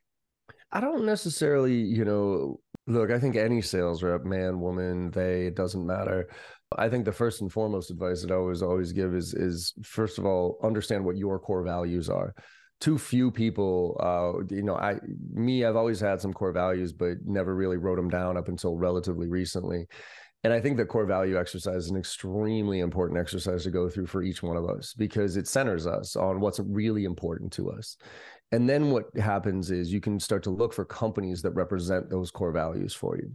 I 0.71 0.79
don't 0.79 1.05
necessarily, 1.05 1.75
you 1.75 2.05
know, 2.05 2.61
look, 2.87 3.11
I 3.11 3.19
think 3.19 3.35
any 3.35 3.61
sales 3.61 4.01
rep, 4.01 4.23
man, 4.23 4.61
woman, 4.61 5.11
they, 5.11 5.47
it 5.47 5.55
doesn't 5.55 5.85
matter. 5.85 6.29
I 6.77 6.87
think 6.87 7.03
the 7.03 7.11
first 7.11 7.41
and 7.41 7.51
foremost 7.51 7.91
advice 7.91 8.21
that 8.21 8.31
I 8.31 8.35
always 8.35 8.61
always 8.61 8.91
give 8.91 9.13
is 9.13 9.33
is 9.33 9.73
first 9.83 10.17
of 10.17 10.25
all, 10.25 10.57
understand 10.63 11.03
what 11.03 11.17
your 11.17 11.39
core 11.39 11.63
values 11.63 12.09
are 12.09 12.33
too 12.81 12.97
few 12.97 13.31
people 13.31 13.97
uh, 13.99 14.43
you 14.53 14.61
know 14.61 14.75
i 14.75 14.95
me 15.33 15.63
i've 15.63 15.75
always 15.75 15.99
had 15.99 16.19
some 16.19 16.33
core 16.33 16.51
values 16.51 16.91
but 16.91 17.17
never 17.25 17.55
really 17.55 17.77
wrote 17.77 17.95
them 17.95 18.09
down 18.09 18.37
up 18.37 18.47
until 18.47 18.75
relatively 18.77 19.27
recently. 19.27 19.87
And 20.43 20.53
i 20.53 20.61
think 20.61 20.77
the 20.77 20.85
core 20.85 21.05
value 21.05 21.39
exercise 21.39 21.85
is 21.85 21.89
an 21.89 21.97
extremely 21.97 22.79
important 22.79 23.19
exercise 23.19 23.63
to 23.63 23.71
go 23.71 23.89
through 23.89 24.07
for 24.07 24.21
each 24.21 24.43
one 24.43 24.57
of 24.57 24.69
us 24.69 24.93
because 24.93 25.37
it 25.37 25.47
centers 25.47 25.87
us 25.87 26.15
on 26.15 26.39
what's 26.39 26.59
really 26.59 27.05
important 27.05 27.51
to 27.53 27.71
us 27.71 27.97
and 28.55 28.69
then 28.69 28.89
what 28.89 29.05
happens 29.17 29.69
is 29.69 29.91
you 29.91 29.99
can 29.99 30.17
start 30.17 30.41
to 30.43 30.49
look 30.49 30.71
for 30.71 30.85
companies 30.85 31.41
that 31.41 31.51
represent 31.51 32.09
those 32.09 32.31
core 32.31 32.53
values 32.53 32.93
for 32.93 33.17
you. 33.17 33.29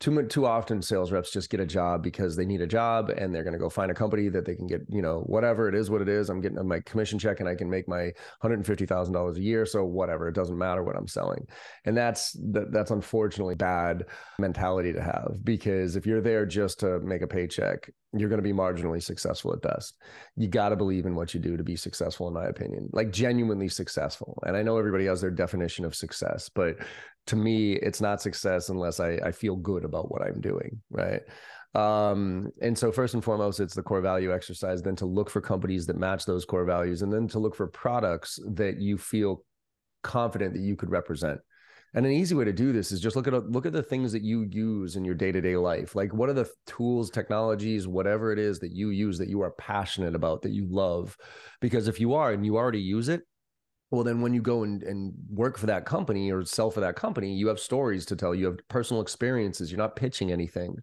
Too 0.00 0.26
too 0.26 0.46
often 0.46 0.82
sales 0.82 1.12
reps 1.12 1.30
just 1.30 1.48
get 1.48 1.60
a 1.60 1.66
job 1.66 2.02
because 2.02 2.34
they 2.34 2.44
need 2.44 2.60
a 2.60 2.66
job 2.66 3.10
and 3.10 3.32
they're 3.32 3.44
going 3.44 3.52
to 3.52 3.58
go 3.60 3.70
find 3.70 3.92
a 3.92 3.94
company 3.94 4.28
that 4.30 4.44
they 4.44 4.56
can 4.56 4.66
get, 4.66 4.80
you 4.88 5.00
know, 5.00 5.20
whatever 5.26 5.68
it 5.68 5.76
is 5.76 5.90
what 5.90 6.02
it 6.02 6.08
is. 6.08 6.28
I'm 6.28 6.40
getting 6.40 6.66
my 6.66 6.80
commission 6.80 7.20
check 7.20 7.38
and 7.38 7.48
I 7.48 7.54
can 7.54 7.70
make 7.70 7.86
my 7.86 8.10
$150,000 8.42 9.36
a 9.36 9.40
year, 9.40 9.64
so 9.64 9.84
whatever, 9.84 10.26
it 10.26 10.34
doesn't 10.34 10.58
matter 10.58 10.82
what 10.82 10.96
I'm 10.96 11.06
selling. 11.06 11.46
And 11.84 11.96
that's 11.96 12.32
that, 12.32 12.72
that's 12.72 12.90
unfortunately 12.90 13.54
bad 13.54 14.06
mentality 14.40 14.92
to 14.92 15.00
have 15.00 15.36
because 15.44 15.94
if 15.94 16.04
you're 16.04 16.20
there 16.20 16.46
just 16.46 16.80
to 16.80 16.98
make 16.98 17.22
a 17.22 17.28
paycheck, 17.28 17.88
you're 18.16 18.28
going 18.28 18.42
to 18.42 18.42
be 18.42 18.52
marginally 18.52 19.02
successful 19.02 19.52
at 19.52 19.62
best. 19.62 19.96
You 20.36 20.48
got 20.48 20.68
to 20.68 20.76
believe 20.76 21.06
in 21.06 21.14
what 21.14 21.34
you 21.34 21.40
do 21.40 21.56
to 21.56 21.64
be 21.64 21.76
successful, 21.76 22.28
in 22.28 22.34
my 22.34 22.46
opinion, 22.46 22.88
like 22.92 23.10
genuinely 23.10 23.68
successful. 23.68 24.40
And 24.46 24.56
I 24.56 24.62
know 24.64 24.78
everybody 24.78 25.06
has 25.06 25.20
their 25.20 25.30
definition 25.30 25.84
of 25.84 25.94
success, 25.94 26.48
but 26.48 26.76
to 27.26 27.36
me, 27.36 27.74
it's 27.74 28.00
not 28.00 28.20
success 28.20 28.68
unless 28.68 29.00
I, 29.00 29.12
I 29.24 29.32
feel 29.32 29.56
good 29.56 29.84
about 29.84 30.10
what 30.10 30.22
I'm 30.22 30.40
doing. 30.40 30.82
Right. 30.90 31.22
Um, 31.74 32.50
and 32.60 32.76
so 32.76 32.92
first 32.92 33.14
and 33.14 33.24
foremost, 33.24 33.60
it's 33.60 33.74
the 33.74 33.82
core 33.82 34.00
value 34.00 34.32
exercise, 34.32 34.82
then 34.82 34.96
to 34.96 35.06
look 35.06 35.30
for 35.30 35.40
companies 35.40 35.86
that 35.86 35.98
match 35.98 36.24
those 36.24 36.44
core 36.44 36.64
values, 36.64 37.02
and 37.02 37.12
then 37.12 37.26
to 37.28 37.38
look 37.38 37.54
for 37.54 37.66
products 37.66 38.38
that 38.54 38.80
you 38.80 38.98
feel 38.98 39.44
confident 40.02 40.54
that 40.54 40.60
you 40.60 40.76
could 40.76 40.90
represent. 40.90 41.40
And 41.96 42.04
an 42.04 42.12
easy 42.12 42.34
way 42.34 42.44
to 42.44 42.52
do 42.52 42.72
this 42.72 42.90
is 42.90 43.00
just 43.00 43.14
look 43.14 43.28
at 43.28 43.50
look 43.50 43.66
at 43.66 43.72
the 43.72 43.82
things 43.82 44.12
that 44.12 44.22
you 44.22 44.42
use 44.42 44.96
in 44.96 45.04
your 45.04 45.14
day-to-day 45.14 45.56
life. 45.56 45.94
Like 45.94 46.12
what 46.12 46.28
are 46.28 46.32
the 46.34 46.50
tools, 46.66 47.08
technologies, 47.08 47.86
whatever 47.86 48.32
it 48.32 48.38
is 48.38 48.58
that 48.58 48.72
you 48.72 48.90
use 48.90 49.16
that 49.18 49.28
you 49.28 49.42
are 49.42 49.52
passionate 49.52 50.16
about, 50.16 50.42
that 50.42 50.50
you 50.50 50.66
love? 50.68 51.16
Because 51.60 51.86
if 51.86 52.00
you 52.00 52.14
are 52.14 52.32
and 52.32 52.44
you 52.44 52.56
already 52.56 52.80
use 52.80 53.08
it, 53.08 53.22
well 53.94 54.04
then 54.04 54.20
when 54.20 54.34
you 54.34 54.42
go 54.42 54.64
and, 54.64 54.82
and 54.82 55.12
work 55.30 55.56
for 55.56 55.66
that 55.66 55.84
company 55.84 56.30
or 56.30 56.44
sell 56.44 56.70
for 56.70 56.80
that 56.80 56.96
company 56.96 57.32
you 57.34 57.48
have 57.48 57.60
stories 57.60 58.04
to 58.06 58.16
tell. 58.16 58.34
You 58.34 58.46
have 58.46 58.68
personal 58.68 59.02
experiences. 59.02 59.70
You're 59.70 59.78
not 59.78 59.96
pitching 59.96 60.32
anything. 60.32 60.76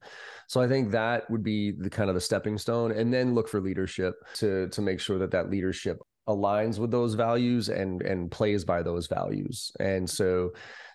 So 0.48 0.62
i 0.62 0.68
think 0.68 0.92
that 0.92 1.30
would 1.30 1.44
be 1.44 1.72
the 1.72 1.90
kind 1.90 2.10
of 2.10 2.16
the 2.16 2.22
stepping 2.22 2.58
stone 2.58 2.92
and 2.92 3.14
then 3.14 3.34
look 3.34 3.48
for 3.48 3.62
leadership 3.62 4.16
to 4.36 4.68
to 4.70 4.82
make 4.82 5.00
sure 5.00 5.18
that 5.20 5.32
that 5.32 5.50
leadership 5.50 6.00
aligns 6.28 6.78
with 6.80 6.92
those 6.92 7.14
values 7.16 7.70
and 7.70 8.02
and 8.02 8.32
plays 8.32 8.64
by 8.64 8.82
those 8.82 9.08
values. 9.08 9.72
And 9.80 10.10
so 10.10 10.52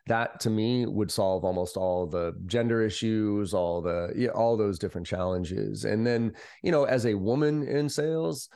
that 0.06 0.38
to 0.40 0.50
me 0.50 0.86
would 0.86 1.10
solve 1.10 1.44
almost 1.44 1.76
all 1.76 2.06
the 2.06 2.32
gender 2.46 2.80
issues 2.82 3.52
all 3.52 3.82
the 3.82 4.12
yeah, 4.14 4.28
all 4.28 4.56
those 4.56 4.78
different 4.78 5.06
challenges. 5.06 5.84
And 5.84 6.06
then 6.06 6.32
you 6.62 6.70
know 6.70 6.84
as 6.84 7.06
a 7.06 7.14
woman 7.14 7.66
in 7.66 7.88
sales 7.88 8.48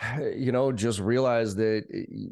you 0.36 0.52
know 0.52 0.72
just 0.72 0.98
realize 0.98 1.54
that 1.56 1.84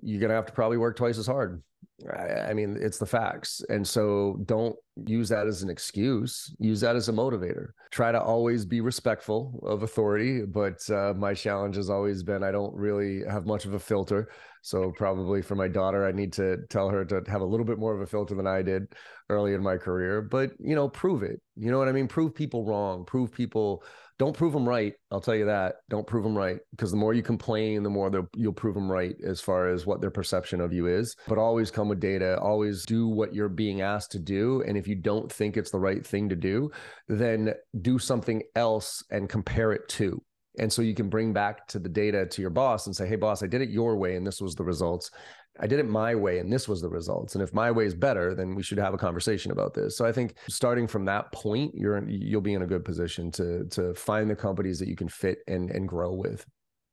you're 0.03 0.21
going 0.21 0.31
to 0.31 0.37
have 0.37 0.47
to 0.47 0.53
probably 0.53 0.79
work 0.79 0.97
twice 0.97 1.19
as 1.19 1.27
hard 1.27 1.63
I 2.09 2.55
mean, 2.55 2.79
it's 2.81 2.99
the 2.99 3.07
facts. 3.07 3.63
And 3.69 3.87
so 3.87 4.41
don't 4.47 4.77
use 5.07 5.29
that 5.29 5.47
as 5.47 5.63
an 5.63 5.69
excuse. 5.69 6.55
Use 6.59 6.81
that 6.81 6.97
as 6.97 7.09
a 7.09 7.13
motivator. 7.13 7.69
Try 7.91 8.11
to 8.13 8.21
always 8.21 8.65
be 8.65 8.81
respectful 8.81 9.61
of 9.63 9.83
authority. 9.83 10.45
But 10.47 10.89
uh, 10.91 11.15
my 11.17 11.35
challenge 11.35 11.77
has 11.77 11.91
always 11.91 12.23
been 12.23 12.43
I 12.43 12.53
don't 12.53 12.75
really 12.75 13.23
have 13.29 13.47
much 13.47 13.67
of 13.67 13.75
a 13.75 13.79
filter. 13.79 14.31
So 14.63 14.93
probably 14.97 15.43
for 15.43 15.55
my 15.55 15.69
daughter, 15.69 16.07
I 16.07 16.13
need 16.13 16.33
to 16.35 16.59
tell 16.69 16.89
her 16.89 17.05
to 17.05 17.23
have 17.29 17.41
a 17.41 17.47
little 17.47 17.67
bit 17.67 17.79
more 17.79 17.95
of 17.95 18.01
a 18.01 18.07
filter 18.07 18.35
than 18.35 18.47
I 18.47 18.63
did 18.63 18.95
early 19.29 19.55
in 19.55 19.63
my 19.63 19.77
career. 19.77 20.23
But, 20.23 20.53
you 20.59 20.75
know, 20.75 20.89
prove 20.89 21.23
it. 21.23 21.41
You 21.57 21.71
know 21.71 21.79
what 21.79 21.89
I 21.89 21.93
mean? 21.93 22.09
Prove 22.09 22.35
people 22.35 22.65
wrong. 22.65 23.05
Prove 23.05 23.33
people 23.33 23.83
don't 24.21 24.37
prove 24.37 24.53
them 24.53 24.69
right. 24.69 24.93
I'll 25.11 25.23
tell 25.23 25.35
you 25.35 25.47
that. 25.47 25.77
Don't 25.89 26.07
prove 26.07 26.25
them 26.25 26.37
right 26.37 26.59
because 26.73 26.91
the 26.91 26.99
more 26.99 27.15
you 27.15 27.23
complain, 27.23 27.83
the 27.83 27.89
more 27.89 28.29
you'll 28.37 28.53
prove 28.53 28.75
them 28.75 28.93
right 28.93 29.17
as 29.27 29.41
far 29.41 29.71
as 29.71 29.87
what 29.87 30.03
their 30.03 30.11
perception 30.11 30.61
of 30.61 30.75
you 30.75 30.89
is. 30.89 31.17
But 31.27 31.39
always 31.39 31.71
come 31.71 31.89
with 31.89 32.01
data. 32.01 32.39
Always 32.39 32.85
do 32.85 33.09
what 33.09 33.35
you're 33.35 33.49
being 33.49 33.81
asked 33.81 34.13
to 34.13 34.19
do. 34.19 34.63
And 34.69 34.77
if 34.77 34.87
you 34.87 34.95
don't 34.95 35.33
think 35.33 35.57
it's 35.57 35.71
the 35.71 35.81
right 35.81 36.07
thing 36.07 36.29
to 36.29 36.37
do, 36.37 36.71
then 37.09 37.55
do 37.81 37.99
something 37.99 38.43
else 38.55 39.03
and 39.11 39.27
compare 39.27 39.73
it 39.73 39.89
to. 39.89 40.23
And 40.59 40.71
so 40.71 40.83
you 40.83 40.95
can 40.95 41.09
bring 41.09 41.33
back 41.33 41.67
to 41.69 41.79
the 41.79 41.89
data 41.89 42.27
to 42.27 42.43
your 42.43 42.51
boss 42.51 42.87
and 42.87 42.95
say, 42.95 43.07
hey, 43.07 43.17
boss, 43.17 43.43
I 43.43 43.47
did 43.47 43.63
it 43.63 43.71
your 43.71 43.97
way 43.97 44.17
and 44.17 44.27
this 44.27 44.43
was 44.43 44.55
the 44.55 44.65
results. 44.65 45.11
I 45.61 45.67
did 45.67 45.79
it 45.79 45.87
my 45.87 46.15
way 46.15 46.39
and 46.39 46.51
this 46.51 46.69
was 46.69 46.81
the 46.81 46.89
results. 46.89 47.35
And 47.35 47.43
if 47.43 47.53
my 47.53 47.71
way 47.71 47.85
is 47.85 47.95
better, 47.95 48.35
then 48.35 48.55
we 48.55 48.63
should 48.63 48.79
have 48.79 48.95
a 48.95 48.99
conversation 48.99 49.53
about 49.53 49.75
this. 49.75 49.97
So 49.97 50.07
I 50.07 50.13
think 50.13 50.35
starting 50.49 50.87
from 50.87 51.05
that 51.05 51.31
point, 51.33 51.75
you're 51.75 51.99
in, 51.99 52.09
you'll 52.09 52.41
be 52.41 52.55
in 52.55 52.63
a 52.63 52.67
good 52.67 52.85
position 52.85 53.31
to 53.33 53.65
to 53.67 53.95
find 53.95 54.29
the 54.31 54.37
companies 54.37 54.79
that 54.79 54.89
you 54.89 54.97
can 54.97 55.09
fit 55.09 55.39
and 55.47 55.71
and 55.71 55.87
grow 55.87 56.13
with. 56.15 56.47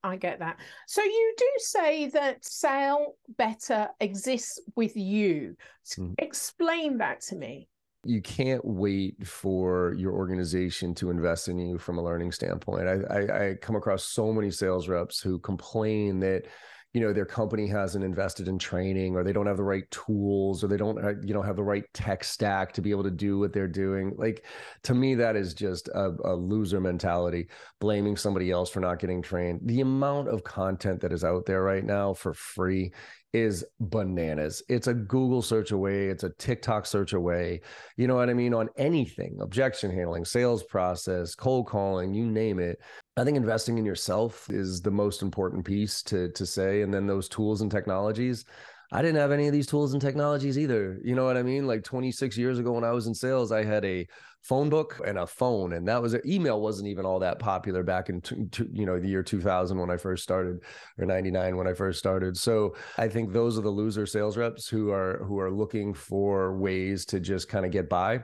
I 0.03 0.17
get 0.17 0.39
that. 0.39 0.57
So 0.87 1.01
you 1.01 1.33
do 1.37 1.49
say 1.57 2.07
that 2.09 2.45
sale 2.45 3.15
better 3.37 3.89
exists 3.99 4.59
with 4.75 4.95
you. 4.95 5.55
Mm-hmm. 5.89 6.13
Explain 6.19 6.97
that 6.99 7.21
to 7.21 7.35
me. 7.35 7.67
You 8.03 8.21
can't 8.21 8.63
wait 8.63 9.27
for 9.27 9.95
your 9.97 10.13
organization 10.13 10.93
to 10.95 11.09
invest 11.09 11.49
in 11.49 11.57
you 11.57 11.77
from 11.77 11.97
a 11.97 12.03
learning 12.03 12.31
standpoint. 12.31 12.87
I, 12.87 13.01
I, 13.09 13.49
I 13.49 13.55
come 13.55 13.75
across 13.75 14.05
so 14.05 14.31
many 14.31 14.51
sales 14.51 14.87
reps 14.87 15.19
who 15.19 15.39
complain 15.39 16.19
that 16.19 16.45
you 16.93 17.01
know 17.01 17.13
their 17.13 17.25
company 17.25 17.67
hasn't 17.67 18.03
invested 18.03 18.47
in 18.47 18.57
training 18.57 19.15
or 19.15 19.23
they 19.23 19.33
don't 19.33 19.45
have 19.45 19.57
the 19.57 19.63
right 19.63 19.89
tools 19.91 20.63
or 20.63 20.67
they 20.67 20.77
don't 20.77 21.03
uh, 21.03 21.13
you 21.23 21.33
know 21.33 21.41
have 21.41 21.55
the 21.55 21.63
right 21.63 21.83
tech 21.93 22.23
stack 22.23 22.71
to 22.73 22.81
be 22.81 22.91
able 22.91 23.03
to 23.03 23.11
do 23.11 23.37
what 23.37 23.53
they're 23.53 23.67
doing. 23.67 24.13
Like 24.17 24.45
to 24.83 24.93
me 24.93 25.15
that 25.15 25.35
is 25.35 25.53
just 25.53 25.89
a, 25.89 26.15
a 26.23 26.33
loser 26.33 26.79
mentality 26.79 27.49
blaming 27.79 28.15
somebody 28.15 28.51
else 28.51 28.69
for 28.69 28.79
not 28.79 28.99
getting 28.99 29.21
trained. 29.21 29.61
The 29.63 29.81
amount 29.81 30.29
of 30.29 30.43
content 30.43 31.01
that 31.01 31.13
is 31.13 31.23
out 31.23 31.45
there 31.45 31.61
right 31.61 31.83
now 31.83 32.13
for 32.13 32.33
free 32.33 32.93
is 33.33 33.63
bananas. 33.79 34.63
It's 34.69 34.87
a 34.87 34.93
Google 34.93 35.41
search 35.41 35.71
away, 35.71 36.07
it's 36.07 36.23
a 36.23 36.29
TikTok 36.29 36.85
search 36.85 37.13
away. 37.13 37.61
You 37.97 38.07
know 38.07 38.15
what 38.15 38.29
I 38.29 38.33
mean? 38.33 38.53
On 38.53 38.69
anything, 38.77 39.37
objection 39.41 39.91
handling, 39.91 40.25
sales 40.25 40.63
process, 40.63 41.35
cold 41.35 41.67
calling, 41.67 42.13
you 42.13 42.25
name 42.25 42.59
it. 42.59 42.79
I 43.15 43.23
think 43.23 43.37
investing 43.37 43.77
in 43.77 43.85
yourself 43.85 44.49
is 44.49 44.81
the 44.81 44.91
most 44.91 45.21
important 45.21 45.65
piece 45.65 46.03
to 46.03 46.31
to 46.31 46.45
say 46.45 46.81
and 46.81 46.93
then 46.93 47.07
those 47.07 47.27
tools 47.27 47.61
and 47.61 47.71
technologies 47.71 48.45
I 48.91 49.01
didn't 49.01 49.17
have 49.17 49.31
any 49.31 49.47
of 49.47 49.53
these 49.53 49.67
tools 49.67 49.93
and 49.93 50.01
technologies 50.01 50.57
either. 50.57 50.99
You 51.03 51.15
know 51.15 51.25
what 51.25 51.37
I 51.37 51.43
mean? 51.43 51.67
Like 51.67 51.83
26 51.83 52.37
years 52.37 52.57
ago 52.57 52.71
when 52.71 52.85
I 52.85 52.91
was 52.91 53.07
in 53.07 53.13
sales, 53.13 53.51
I 53.51 53.63
had 53.63 53.83
a 53.83 54.07
phone 54.43 54.69
book 54.69 55.01
and 55.05 55.17
a 55.17 55.27
phone 55.27 55.73
and 55.73 55.87
that 55.87 56.01
was 56.01 56.13
it. 56.13 56.25
email 56.25 56.61
wasn't 56.61 56.87
even 56.87 57.05
all 57.05 57.19
that 57.19 57.39
popular 57.39 57.83
back 57.83 58.09
in 58.09 58.21
t- 58.21 58.45
t- 58.51 58.69
you 58.71 58.85
know 58.85 58.99
the 58.99 59.07
year 59.07 59.23
2000 59.23 59.77
when 59.77 59.89
I 59.89 59.97
first 59.97 60.23
started 60.23 60.59
or 60.97 61.05
99 61.05 61.57
when 61.57 61.67
I 61.67 61.73
first 61.73 61.99
started. 61.99 62.37
So 62.37 62.75
I 62.97 63.07
think 63.07 63.33
those 63.33 63.57
are 63.57 63.61
the 63.61 63.69
loser 63.69 64.05
sales 64.05 64.37
reps 64.37 64.67
who 64.67 64.91
are 64.91 65.23
who 65.25 65.39
are 65.39 65.51
looking 65.51 65.93
for 65.93 66.57
ways 66.57 67.05
to 67.07 67.19
just 67.19 67.49
kind 67.49 67.65
of 67.65 67.71
get 67.71 67.89
by. 67.89 68.19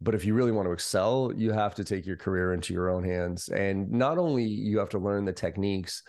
But 0.00 0.14
if 0.14 0.24
you 0.26 0.34
really 0.34 0.52
want 0.52 0.68
to 0.68 0.72
excel, 0.72 1.32
you 1.34 1.52
have 1.52 1.74
to 1.76 1.84
take 1.84 2.04
your 2.04 2.18
career 2.18 2.52
into 2.52 2.74
your 2.74 2.90
own 2.90 3.02
hands. 3.02 3.48
And 3.48 3.90
not 3.90 4.18
only 4.18 4.44
you 4.44 4.78
have 4.78 4.90
to 4.90 4.98
learn 4.98 5.24
the 5.24 5.32
techniques, 5.32 6.02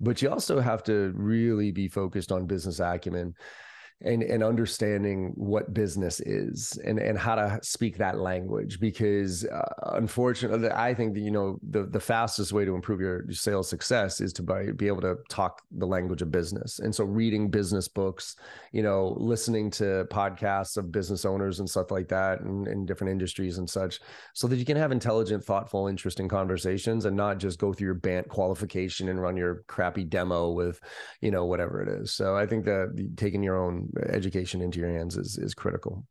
but 0.00 0.22
you 0.22 0.30
also 0.30 0.60
have 0.60 0.82
to 0.84 1.12
really 1.14 1.70
be 1.70 1.88
focused 1.88 2.32
on 2.32 2.46
business 2.46 2.80
acumen 2.80 3.34
and 4.02 4.22
and 4.22 4.42
understanding 4.42 5.32
what 5.36 5.72
business 5.72 6.20
is 6.20 6.78
and 6.84 6.98
and 6.98 7.18
how 7.18 7.34
to 7.34 7.58
speak 7.62 7.96
that 7.96 8.18
language 8.18 8.78
because 8.80 9.44
uh, 9.46 9.92
unfortunately 9.94 10.70
i 10.70 10.92
think 10.92 11.14
that 11.14 11.20
you 11.20 11.30
know 11.30 11.58
the 11.70 11.84
the 11.86 12.00
fastest 12.00 12.52
way 12.52 12.64
to 12.64 12.74
improve 12.74 13.00
your, 13.00 13.24
sales 13.30 13.68
success 13.68 14.20
is 14.20 14.32
to 14.32 14.42
by, 14.42 14.70
be 14.72 14.86
able 14.86 15.00
to 15.00 15.16
talk 15.28 15.62
the 15.72 15.86
language 15.86 16.22
of 16.22 16.30
business. 16.30 16.78
And 16.78 16.94
so 16.94 17.04
reading 17.04 17.50
business 17.50 17.88
books 17.88 18.36
you 18.72 18.82
know 18.82 19.14
listening 19.18 19.70
to 19.72 20.06
podcasts 20.10 20.76
of 20.76 20.92
business 20.92 21.24
owners 21.24 21.60
and 21.60 21.68
stuff 21.68 21.90
like 21.90 22.08
that 22.08 22.40
and 22.40 22.66
in 22.68 22.86
different 22.86 23.10
industries 23.10 23.58
and 23.58 23.68
such 23.68 24.00
so 24.34 24.46
that 24.48 24.56
you 24.56 24.64
can 24.64 24.76
have 24.76 24.92
intelligent 24.92 25.44
thoughtful 25.44 25.88
interesting 25.88 26.28
conversations 26.28 27.04
and 27.04 27.16
not 27.16 27.38
just 27.38 27.58
go 27.58 27.72
through 27.72 27.86
your 27.86 27.94
BANT 27.94 28.28
qualification 28.28 29.08
and 29.08 29.20
run 29.20 29.36
your 29.36 29.64
crappy 29.66 30.04
demo 30.04 30.50
with 30.50 30.80
you 31.20 31.30
know 31.30 31.44
whatever 31.46 31.82
it 31.82 31.88
is. 31.88 32.12
So 32.12 32.36
i 32.36 32.46
think 32.46 32.64
that 32.64 33.12
taking 33.16 33.42
your 33.42 33.58
own 33.62 33.83
education 34.08 34.60
into 34.60 34.80
your 34.80 34.90
hands 34.90 35.16
is 35.16 35.38
is 35.38 35.54
critical. 35.54 36.06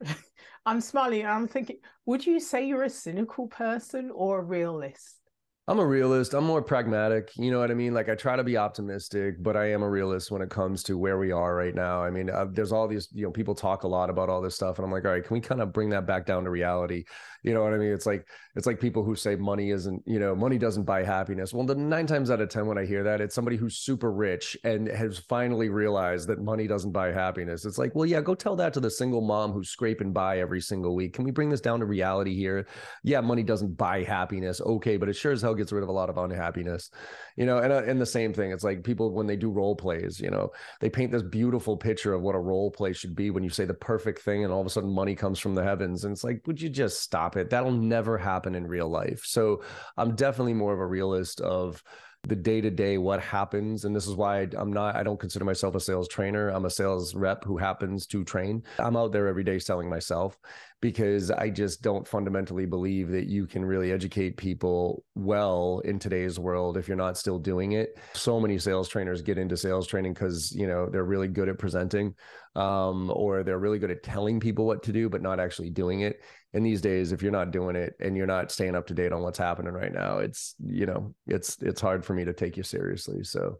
I'm 0.66 0.80
smiling. 0.80 1.26
I'm 1.26 1.48
thinking, 1.48 1.76
would 2.06 2.26
you 2.26 2.40
say 2.40 2.66
you're 2.66 2.82
a 2.82 2.90
cynical 2.90 3.46
person 3.46 4.10
or 4.12 4.40
a 4.40 4.44
realist? 4.44 5.19
I'm 5.68 5.78
a 5.78 5.86
realist. 5.86 6.34
I'm 6.34 6.44
more 6.44 6.62
pragmatic. 6.62 7.30
You 7.36 7.52
know 7.52 7.60
what 7.60 7.70
I 7.70 7.74
mean? 7.74 7.94
Like 7.94 8.08
I 8.08 8.16
try 8.16 8.34
to 8.34 8.42
be 8.42 8.56
optimistic, 8.56 9.40
but 9.40 9.56
I 9.56 9.70
am 9.70 9.82
a 9.82 9.88
realist 9.88 10.32
when 10.32 10.42
it 10.42 10.50
comes 10.50 10.82
to 10.84 10.98
where 10.98 11.18
we 11.18 11.30
are 11.30 11.54
right 11.54 11.74
now. 11.74 12.02
I 12.02 12.10
mean, 12.10 12.28
uh, 12.28 12.46
there's 12.50 12.72
all 12.72 12.88
these, 12.88 13.08
you 13.12 13.24
know, 13.24 13.30
people 13.30 13.54
talk 13.54 13.84
a 13.84 13.88
lot 13.88 14.10
about 14.10 14.28
all 14.28 14.42
this 14.42 14.56
stuff, 14.56 14.78
and 14.78 14.84
I'm 14.84 14.90
like, 14.90 15.04
all 15.04 15.12
right, 15.12 15.24
can 15.24 15.32
we 15.34 15.40
kind 15.40 15.60
of 15.60 15.72
bring 15.72 15.90
that 15.90 16.08
back 16.08 16.26
down 16.26 16.42
to 16.44 16.50
reality? 16.50 17.04
You 17.42 17.54
know 17.54 17.62
what 17.62 17.72
I 17.72 17.78
mean? 17.78 17.92
It's 17.92 18.04
like 18.04 18.26
it's 18.56 18.66
like 18.66 18.80
people 18.80 19.04
who 19.04 19.14
say 19.14 19.36
money 19.36 19.70
isn't, 19.70 20.02
you 20.06 20.18
know, 20.18 20.34
money 20.34 20.58
doesn't 20.58 20.82
buy 20.82 21.04
happiness. 21.04 21.54
Well, 21.54 21.64
the 21.64 21.74
nine 21.74 22.06
times 22.06 22.30
out 22.30 22.40
of 22.40 22.48
ten 22.48 22.66
when 22.66 22.76
I 22.76 22.84
hear 22.84 23.04
that, 23.04 23.20
it's 23.20 23.34
somebody 23.34 23.56
who's 23.56 23.78
super 23.78 24.12
rich 24.12 24.56
and 24.64 24.88
has 24.88 25.18
finally 25.20 25.68
realized 25.68 26.28
that 26.28 26.42
money 26.42 26.66
doesn't 26.66 26.92
buy 26.92 27.12
happiness. 27.12 27.64
It's 27.64 27.78
like, 27.78 27.94
well, 27.94 28.06
yeah, 28.06 28.20
go 28.20 28.34
tell 28.34 28.56
that 28.56 28.74
to 28.74 28.80
the 28.80 28.90
single 28.90 29.20
mom 29.20 29.52
who's 29.52 29.70
scraping 29.70 30.12
by 30.12 30.40
every 30.40 30.60
single 30.60 30.94
week. 30.94 31.14
Can 31.14 31.24
we 31.24 31.30
bring 31.30 31.48
this 31.48 31.60
down 31.60 31.78
to 31.80 31.86
reality 31.86 32.34
here? 32.36 32.66
Yeah, 33.04 33.20
money 33.20 33.44
doesn't 33.44 33.76
buy 33.76 34.02
happiness. 34.02 34.60
Okay, 34.60 34.96
but 34.96 35.08
it 35.08 35.14
sure 35.14 35.32
as 35.32 35.40
hell 35.40 35.49
gets 35.54 35.72
rid 35.72 35.82
of 35.82 35.88
a 35.88 35.92
lot 35.92 36.10
of 36.10 36.18
unhappiness, 36.18 36.90
you 37.36 37.46
know. 37.46 37.58
And 37.58 37.72
uh, 37.72 37.82
and 37.86 38.00
the 38.00 38.06
same 38.06 38.32
thing, 38.32 38.50
it's 38.50 38.64
like 38.64 38.84
people 38.84 39.12
when 39.12 39.26
they 39.26 39.36
do 39.36 39.50
role 39.50 39.76
plays, 39.76 40.20
you 40.20 40.30
know, 40.30 40.50
they 40.80 40.90
paint 40.90 41.12
this 41.12 41.22
beautiful 41.22 41.76
picture 41.76 42.14
of 42.14 42.22
what 42.22 42.34
a 42.34 42.38
role 42.38 42.70
play 42.70 42.92
should 42.92 43.14
be 43.14 43.30
when 43.30 43.44
you 43.44 43.50
say 43.50 43.64
the 43.64 43.74
perfect 43.74 44.20
thing, 44.20 44.44
and 44.44 44.52
all 44.52 44.60
of 44.60 44.66
a 44.66 44.70
sudden 44.70 44.92
money 44.92 45.14
comes 45.14 45.38
from 45.38 45.54
the 45.54 45.64
heavens, 45.64 46.04
and 46.04 46.12
it's 46.12 46.24
like, 46.24 46.42
would 46.46 46.60
you 46.60 46.68
just 46.68 47.00
stop 47.00 47.36
it? 47.36 47.50
That'll 47.50 47.72
never 47.72 48.18
happen 48.18 48.54
in 48.54 48.66
real 48.66 48.88
life. 48.88 49.22
So 49.24 49.62
I'm 49.96 50.14
definitely 50.14 50.54
more 50.54 50.72
of 50.72 50.80
a 50.80 50.86
realist 50.86 51.40
of 51.40 51.82
the 52.24 52.36
day 52.36 52.60
to 52.60 52.70
day 52.70 52.98
what 52.98 53.20
happens 53.20 53.84
and 53.84 53.96
this 53.96 54.06
is 54.06 54.14
why 54.14 54.46
i'm 54.58 54.72
not 54.72 54.94
i 54.94 55.02
don't 55.02 55.18
consider 55.18 55.44
myself 55.44 55.74
a 55.74 55.80
sales 55.80 56.06
trainer. 56.08 56.48
I'm 56.48 56.66
a 56.66 56.70
sales 56.70 57.14
rep 57.14 57.44
who 57.44 57.56
happens 57.56 58.06
to 58.08 58.24
train. 58.24 58.62
I'm 58.78 58.96
out 58.96 59.12
there 59.12 59.26
every 59.26 59.44
day 59.44 59.58
selling 59.58 59.88
myself 59.88 60.38
because 60.82 61.30
i 61.30 61.48
just 61.48 61.82
don't 61.82 62.06
fundamentally 62.06 62.66
believe 62.66 63.08
that 63.10 63.26
you 63.26 63.46
can 63.46 63.64
really 63.64 63.90
educate 63.92 64.36
people 64.36 65.04
well 65.14 65.80
in 65.84 65.98
today's 65.98 66.38
world 66.38 66.76
if 66.76 66.88
you're 66.88 66.96
not 66.96 67.16
still 67.16 67.38
doing 67.38 67.72
it. 67.72 67.98
So 68.14 68.38
many 68.38 68.58
sales 68.58 68.88
trainers 68.88 69.22
get 69.22 69.38
into 69.38 69.56
sales 69.56 69.86
training 69.86 70.12
because 70.12 70.52
you 70.52 70.66
know 70.66 70.88
they're 70.90 71.04
really 71.04 71.28
good 71.28 71.48
at 71.48 71.58
presenting 71.58 72.14
um, 72.54 73.10
or 73.14 73.42
they're 73.42 73.58
really 73.58 73.78
good 73.78 73.90
at 73.90 74.02
telling 74.02 74.40
people 74.40 74.66
what 74.66 74.82
to 74.82 74.92
do 74.92 75.08
but 75.08 75.22
not 75.22 75.40
actually 75.40 75.70
doing 75.70 76.00
it 76.00 76.20
and 76.52 76.64
these 76.64 76.80
days 76.80 77.12
if 77.12 77.22
you're 77.22 77.32
not 77.32 77.50
doing 77.50 77.76
it 77.76 77.94
and 78.00 78.16
you're 78.16 78.26
not 78.26 78.50
staying 78.50 78.74
up 78.74 78.86
to 78.86 78.94
date 78.94 79.12
on 79.12 79.22
what's 79.22 79.38
happening 79.38 79.72
right 79.72 79.92
now 79.92 80.18
it's 80.18 80.54
you 80.64 80.86
know 80.86 81.14
it's 81.26 81.56
it's 81.60 81.80
hard 81.80 82.04
for 82.04 82.14
me 82.14 82.24
to 82.24 82.32
take 82.32 82.56
you 82.56 82.62
seriously. 82.62 83.22
So 83.24 83.58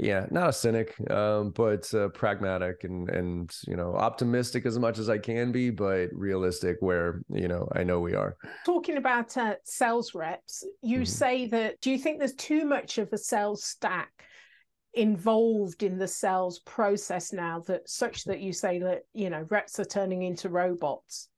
yeah 0.00 0.24
not 0.30 0.48
a 0.48 0.52
cynic 0.52 0.94
um, 1.10 1.50
but 1.50 1.92
uh, 1.94 2.08
pragmatic 2.08 2.84
and 2.84 3.10
and 3.10 3.54
you 3.66 3.76
know 3.76 3.94
optimistic 3.94 4.64
as 4.64 4.78
much 4.78 4.98
as 4.98 5.10
i 5.10 5.18
can 5.18 5.52
be 5.52 5.68
but 5.68 6.08
realistic 6.12 6.76
where 6.80 7.20
you 7.28 7.48
know 7.48 7.68
i 7.74 7.82
know 7.82 8.00
we 8.00 8.14
are. 8.14 8.36
Talking 8.64 8.96
about 8.96 9.36
uh, 9.36 9.56
sales 9.64 10.14
reps 10.14 10.64
you 10.82 10.98
mm-hmm. 10.98 11.04
say 11.04 11.46
that 11.48 11.80
do 11.80 11.90
you 11.90 11.98
think 11.98 12.18
there's 12.18 12.34
too 12.34 12.64
much 12.64 12.98
of 12.98 13.12
a 13.12 13.18
sales 13.18 13.64
stack 13.64 14.10
involved 14.94 15.82
in 15.82 15.98
the 15.98 16.08
sales 16.08 16.60
process 16.60 17.32
now 17.32 17.60
that 17.60 17.88
such 17.88 18.24
that 18.24 18.40
you 18.40 18.52
say 18.52 18.78
that 18.80 19.02
you 19.12 19.30
know 19.30 19.46
reps 19.50 19.78
are 19.78 19.84
turning 19.84 20.22
into 20.22 20.48
robots 20.48 21.28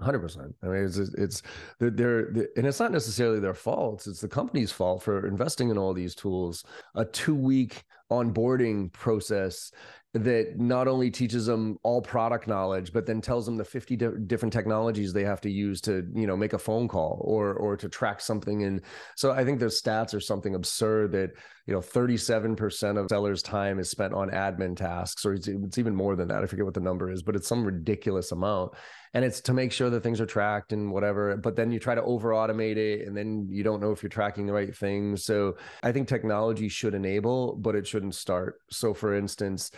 Hundred 0.00 0.20
percent. 0.20 0.54
I 0.62 0.66
mean, 0.66 0.84
it's 0.84 0.98
it's 0.98 1.42
they're, 1.78 1.90
they're 1.90 2.26
and 2.56 2.66
it's 2.66 2.80
not 2.80 2.90
necessarily 2.90 3.38
their 3.38 3.54
fault. 3.54 4.08
It's 4.08 4.20
the 4.20 4.28
company's 4.28 4.72
fault 4.72 5.04
for 5.04 5.24
investing 5.26 5.70
in 5.70 5.78
all 5.78 5.94
these 5.94 6.16
tools. 6.16 6.64
A 6.96 7.04
two 7.04 7.34
week 7.34 7.84
onboarding 8.22 8.92
process 8.92 9.70
that 10.14 10.60
not 10.60 10.86
only 10.86 11.10
teaches 11.10 11.46
them 11.46 11.76
all 11.82 12.00
product 12.00 12.46
knowledge 12.46 12.92
but 12.92 13.04
then 13.04 13.20
tells 13.20 13.44
them 13.44 13.56
the 13.56 13.64
50 13.64 13.96
di- 13.96 14.08
different 14.26 14.52
technologies 14.52 15.12
they 15.12 15.24
have 15.24 15.40
to 15.40 15.50
use 15.50 15.80
to 15.80 16.06
you 16.14 16.28
know 16.28 16.36
make 16.36 16.52
a 16.52 16.58
phone 16.58 16.86
call 16.86 17.20
or 17.24 17.52
or 17.54 17.76
to 17.76 17.88
track 17.88 18.20
something. 18.20 18.62
And 18.62 18.80
so 19.16 19.32
i 19.32 19.44
think 19.44 19.58
the 19.58 19.66
stats 19.66 20.14
are 20.14 20.20
something 20.20 20.54
absurd 20.54 21.12
that 21.12 21.32
you 21.66 21.74
know 21.74 21.80
37% 21.80 22.98
of 22.98 23.08
sellers 23.08 23.42
time 23.42 23.78
is 23.80 23.90
spent 23.90 24.14
on 24.14 24.30
admin 24.30 24.76
tasks 24.76 25.26
or 25.26 25.34
it's, 25.34 25.48
it's 25.48 25.78
even 25.78 25.96
more 25.96 26.14
than 26.14 26.28
that. 26.28 26.44
I 26.44 26.46
forget 26.46 26.64
what 26.64 26.74
the 26.74 26.80
number 26.80 27.10
is 27.10 27.24
but 27.24 27.34
it's 27.34 27.48
some 27.48 27.64
ridiculous 27.64 28.30
amount. 28.30 28.72
And 29.14 29.24
it's 29.24 29.40
to 29.42 29.52
make 29.52 29.70
sure 29.70 29.90
that 29.90 30.02
things 30.02 30.20
are 30.20 30.26
tracked 30.26 30.72
and 30.72 30.92
whatever 30.92 31.36
but 31.36 31.56
then 31.56 31.72
you 31.72 31.80
try 31.80 31.96
to 31.96 32.02
over 32.02 32.30
automate 32.30 32.76
it 32.76 33.06
and 33.06 33.16
then 33.16 33.48
you 33.50 33.64
don't 33.64 33.80
know 33.80 33.90
if 33.90 34.02
you're 34.02 34.10
tracking 34.10 34.46
the 34.46 34.52
right 34.52 34.76
things 34.76 35.24
so 35.24 35.56
i 35.82 35.92
think 35.92 36.08
technology 36.08 36.68
should 36.68 36.94
enable 36.94 37.54
but 37.56 37.74
it 37.76 37.86
shouldn't 38.04 38.14
start 38.14 38.60
so 38.70 38.92
for 38.92 39.14
instance 39.14 39.70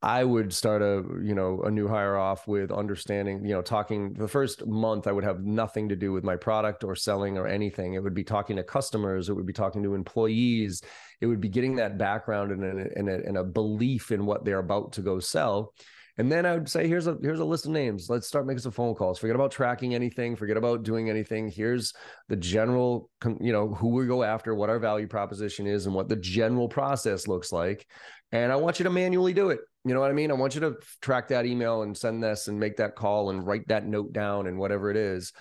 I 0.00 0.22
would 0.22 0.52
start 0.52 0.82
a 0.82 1.02
you 1.22 1.34
know 1.34 1.62
a 1.62 1.70
new 1.70 1.88
hire 1.88 2.16
off 2.16 2.46
with 2.46 2.70
understanding 2.70 3.44
you 3.44 3.54
know 3.54 3.62
talking 3.62 4.12
the 4.12 4.28
first 4.28 4.66
month 4.66 5.06
I 5.06 5.12
would 5.12 5.24
have 5.24 5.44
nothing 5.44 5.88
to 5.88 5.96
do 5.96 6.12
with 6.12 6.24
my 6.24 6.36
product 6.36 6.84
or 6.84 6.94
selling 6.94 7.38
or 7.38 7.46
anything. 7.46 7.94
It 7.94 8.02
would 8.02 8.12
be 8.12 8.22
talking 8.22 8.56
to 8.56 8.62
customers. 8.62 9.30
It 9.30 9.32
would 9.32 9.46
be 9.46 9.54
talking 9.54 9.82
to 9.82 9.94
employees. 9.94 10.82
It 11.22 11.26
would 11.26 11.40
be 11.40 11.48
getting 11.48 11.76
that 11.76 11.96
background 11.96 12.52
and 12.52 12.62
a, 12.64 12.98
and 12.98 13.08
a, 13.08 13.26
and 13.26 13.38
a 13.38 13.44
belief 13.44 14.12
in 14.12 14.26
what 14.26 14.44
they're 14.44 14.58
about 14.58 14.92
to 14.92 15.00
go 15.00 15.20
sell. 15.20 15.72
And 16.16 16.30
then 16.30 16.46
I 16.46 16.54
would 16.54 16.68
say, 16.68 16.86
here's 16.86 17.08
a 17.08 17.16
here's 17.20 17.40
a 17.40 17.44
list 17.44 17.66
of 17.66 17.72
names. 17.72 18.08
Let's 18.08 18.28
start 18.28 18.46
making 18.46 18.60
some 18.60 18.72
phone 18.72 18.94
calls. 18.94 19.18
Forget 19.18 19.34
about 19.34 19.50
tracking 19.50 19.94
anything. 19.94 20.36
Forget 20.36 20.56
about 20.56 20.84
doing 20.84 21.10
anything. 21.10 21.48
Here's 21.48 21.92
the 22.28 22.36
general, 22.36 23.10
you 23.40 23.52
know, 23.52 23.74
who 23.74 23.88
we 23.88 24.06
go 24.06 24.22
after, 24.22 24.54
what 24.54 24.70
our 24.70 24.78
value 24.78 25.08
proposition 25.08 25.66
is, 25.66 25.86
and 25.86 25.94
what 25.94 26.08
the 26.08 26.16
general 26.16 26.68
process 26.68 27.26
looks 27.26 27.50
like. 27.50 27.86
And 28.30 28.52
I 28.52 28.56
want 28.56 28.78
you 28.78 28.84
to 28.84 28.90
manually 28.90 29.32
do 29.32 29.50
it. 29.50 29.60
You 29.84 29.92
know 29.92 30.00
what 30.00 30.10
I 30.10 30.14
mean? 30.14 30.30
I 30.30 30.34
want 30.34 30.54
you 30.54 30.60
to 30.62 30.76
track 31.02 31.28
that 31.28 31.46
email 31.46 31.82
and 31.82 31.96
send 31.96 32.22
this 32.22 32.48
and 32.48 32.58
make 32.58 32.76
that 32.76 32.94
call 32.94 33.30
and 33.30 33.46
write 33.46 33.66
that 33.68 33.86
note 33.86 34.12
down 34.12 34.46
and 34.46 34.58
whatever 34.58 34.90
it 34.90 34.96
is. 34.96 35.32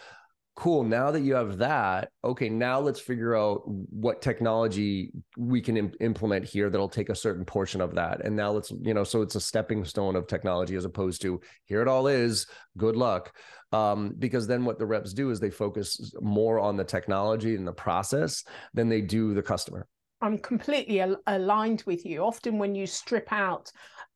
Cool. 0.55 0.83
Now 0.83 1.09
that 1.09 1.21
you 1.21 1.33
have 1.33 1.57
that, 1.57 2.09
okay, 2.23 2.47
now 2.47 2.79
let's 2.79 2.99
figure 2.99 3.35
out 3.35 3.63
what 3.65 4.21
technology 4.21 5.11
we 5.35 5.61
can 5.61 5.77
Im- 5.77 5.93
implement 5.99 6.45
here 6.45 6.69
that'll 6.69 6.87
take 6.87 7.09
a 7.09 7.15
certain 7.15 7.43
portion 7.43 7.81
of 7.81 7.95
that. 7.95 8.23
And 8.23 8.35
now 8.35 8.51
let's, 8.51 8.71
you 8.81 8.93
know, 8.93 9.03
so 9.03 9.23
it's 9.23 9.33
a 9.33 9.41
stepping 9.41 9.83
stone 9.83 10.15
of 10.15 10.27
technology 10.27 10.75
as 10.75 10.85
opposed 10.85 11.23
to 11.23 11.41
here 11.65 11.81
it 11.81 11.87
all 11.87 12.05
is, 12.05 12.45
good 12.77 12.95
luck. 12.95 13.35
Um, 13.71 14.13
because 14.19 14.45
then 14.45 14.63
what 14.63 14.77
the 14.77 14.85
reps 14.85 15.13
do 15.13 15.31
is 15.31 15.39
they 15.39 15.49
focus 15.49 16.13
more 16.21 16.59
on 16.59 16.77
the 16.77 16.83
technology 16.83 17.55
and 17.55 17.67
the 17.67 17.73
process 17.73 18.43
than 18.75 18.89
they 18.89 19.01
do 19.01 19.33
the 19.33 19.41
customer. 19.41 19.87
I'm 20.21 20.37
completely 20.37 21.01
al- 21.01 21.21
aligned 21.25 21.83
with 21.87 22.05
you. 22.05 22.23
Often, 22.23 22.59
when 22.59 22.75
you 22.75 22.85
strip 22.85 23.33
out 23.33 23.71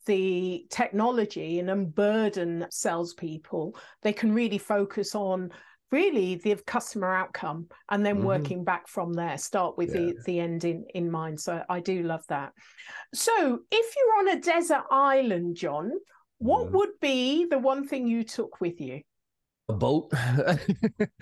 the 0.06 0.65
technology 0.69 1.60
and 1.60 1.69
unburden 1.69 2.67
salespeople, 2.69 3.76
they 4.04 4.13
can 4.13 4.32
really 4.32 4.60
focus 4.60 5.15
on 5.15 5.52
really 5.91 6.36
the 6.36 6.56
customer 6.65 7.13
outcome 7.13 7.67
and 7.89 8.06
then 8.06 8.17
mm-hmm. 8.17 8.28
working 8.28 8.63
back 8.63 8.88
from 8.88 9.13
there 9.13 9.38
start 9.38 9.78
with 9.78 9.89
yeah. 9.89 10.02
the 10.02 10.15
the 10.26 10.39
end 10.39 10.63
in 10.65 10.86
in 10.93 11.10
mind 11.10 11.39
so 11.39 11.62
i 11.69 11.80
do 11.80 12.04
love 12.04 12.23
that 12.28 12.52
so 13.13 13.60
if 13.71 13.95
you're 13.95 14.19
on 14.19 14.38
a 14.38 14.41
desert 14.41 14.84
island 14.91 15.56
john 15.56 15.91
what 16.39 16.65
mm-hmm. 16.65 16.78
would 16.78 17.00
be 17.02 17.45
the 17.45 17.58
one 17.58 17.88
thing 17.88 18.08
you 18.08 18.23
took 18.23 18.60
with 18.60 18.82
you 18.82 19.02
a 19.69 19.73
boat 19.73 20.12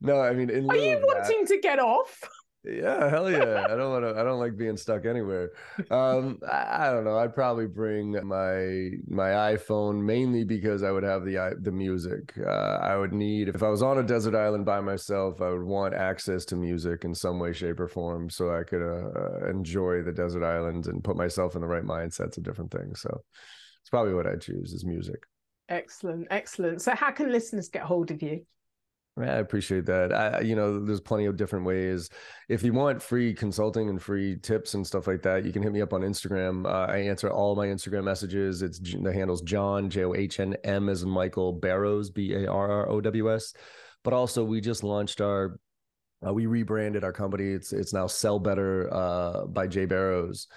no 0.00 0.20
i 0.20 0.32
mean 0.32 0.50
are 0.70 0.76
you 0.76 1.00
wanting 1.02 1.40
that, 1.40 1.48
to 1.48 1.60
get 1.60 1.78
off 1.78 2.20
Yeah, 2.62 3.08
hell 3.08 3.30
yeah. 3.30 3.64
I 3.70 3.74
don't 3.74 3.90
want 3.90 4.04
to 4.04 4.20
I 4.20 4.22
don't 4.22 4.38
like 4.38 4.54
being 4.56 4.76
stuck 4.76 5.06
anywhere. 5.06 5.50
Um 5.90 6.38
I, 6.46 6.88
I, 6.88 6.92
don't 6.92 7.04
know. 7.04 7.16
I'd 7.16 7.34
probably 7.34 7.66
bring 7.66 8.12
my 8.26 8.90
my 9.08 9.54
iPhone 9.54 10.02
mainly 10.02 10.44
because 10.44 10.82
I 10.82 10.90
would 10.90 11.02
have 11.02 11.24
the 11.24 11.56
the 11.62 11.72
music. 11.72 12.34
Uh, 12.38 12.78
I 12.82 12.96
would 12.96 13.14
need 13.14 13.48
if 13.48 13.62
I 13.62 13.68
was 13.68 13.82
on 13.82 13.98
a 13.98 14.02
desert 14.02 14.34
island 14.34 14.66
by 14.66 14.80
myself, 14.80 15.40
I 15.40 15.48
would 15.48 15.62
want 15.62 15.94
access 15.94 16.44
to 16.46 16.56
music 16.56 17.04
in 17.04 17.14
some 17.14 17.38
way 17.38 17.54
shape 17.54 17.80
or 17.80 17.88
form 17.88 18.28
so 18.28 18.54
I 18.54 18.62
could 18.64 18.82
uh, 18.82 19.48
enjoy 19.48 20.02
the 20.02 20.12
desert 20.12 20.44
island 20.44 20.86
and 20.86 21.02
put 21.02 21.16
myself 21.16 21.54
in 21.54 21.62
the 21.62 21.66
right 21.66 21.84
mindsets 21.84 22.36
of 22.36 22.42
different 22.42 22.70
things. 22.70 23.00
So 23.00 23.22
it's 23.80 23.90
probably 23.90 24.12
what 24.12 24.26
I 24.26 24.36
choose 24.36 24.74
is 24.74 24.84
music. 24.84 25.24
Excellent, 25.70 26.26
excellent. 26.30 26.82
So 26.82 26.94
how 26.94 27.10
can 27.10 27.32
listeners 27.32 27.68
get 27.68 27.82
hold 27.82 28.10
of 28.10 28.20
you? 28.20 28.44
I 29.28 29.38
appreciate 29.38 29.86
that. 29.86 30.12
I, 30.12 30.40
you 30.40 30.54
know, 30.54 30.84
there's 30.84 31.00
plenty 31.00 31.26
of 31.26 31.36
different 31.36 31.64
ways. 31.64 32.08
If 32.48 32.62
you 32.62 32.72
want 32.72 33.02
free 33.02 33.34
consulting 33.34 33.88
and 33.88 34.00
free 34.00 34.36
tips 34.36 34.74
and 34.74 34.86
stuff 34.86 35.06
like 35.06 35.22
that, 35.22 35.44
you 35.44 35.52
can 35.52 35.62
hit 35.62 35.72
me 35.72 35.82
up 35.82 35.92
on 35.92 36.02
Instagram. 36.02 36.66
Uh, 36.66 36.90
I 36.90 36.98
answer 36.98 37.30
all 37.30 37.56
my 37.56 37.66
Instagram 37.66 38.04
messages. 38.04 38.62
It's 38.62 38.78
the 38.78 39.12
handle's 39.12 39.42
John 39.42 39.90
J 39.90 40.04
O 40.04 40.14
H 40.14 40.40
N 40.40 40.56
M 40.64 40.88
as 40.88 41.04
Michael 41.04 41.52
Barrows 41.52 42.10
B 42.10 42.32
A 42.34 42.50
R 42.50 42.70
R 42.70 42.88
O 42.88 43.00
W 43.00 43.34
S. 43.34 43.52
But 44.02 44.12
also, 44.14 44.44
we 44.44 44.60
just 44.60 44.82
launched 44.82 45.20
our. 45.20 45.58
Uh, 46.26 46.34
we 46.34 46.46
rebranded 46.46 47.02
our 47.02 47.12
company. 47.12 47.52
It's 47.52 47.72
it's 47.72 47.94
now 47.94 48.06
Sell 48.06 48.38
Better 48.38 48.92
uh, 48.92 49.46
by 49.46 49.66
Jay 49.66 49.86
Barrows 49.86 50.48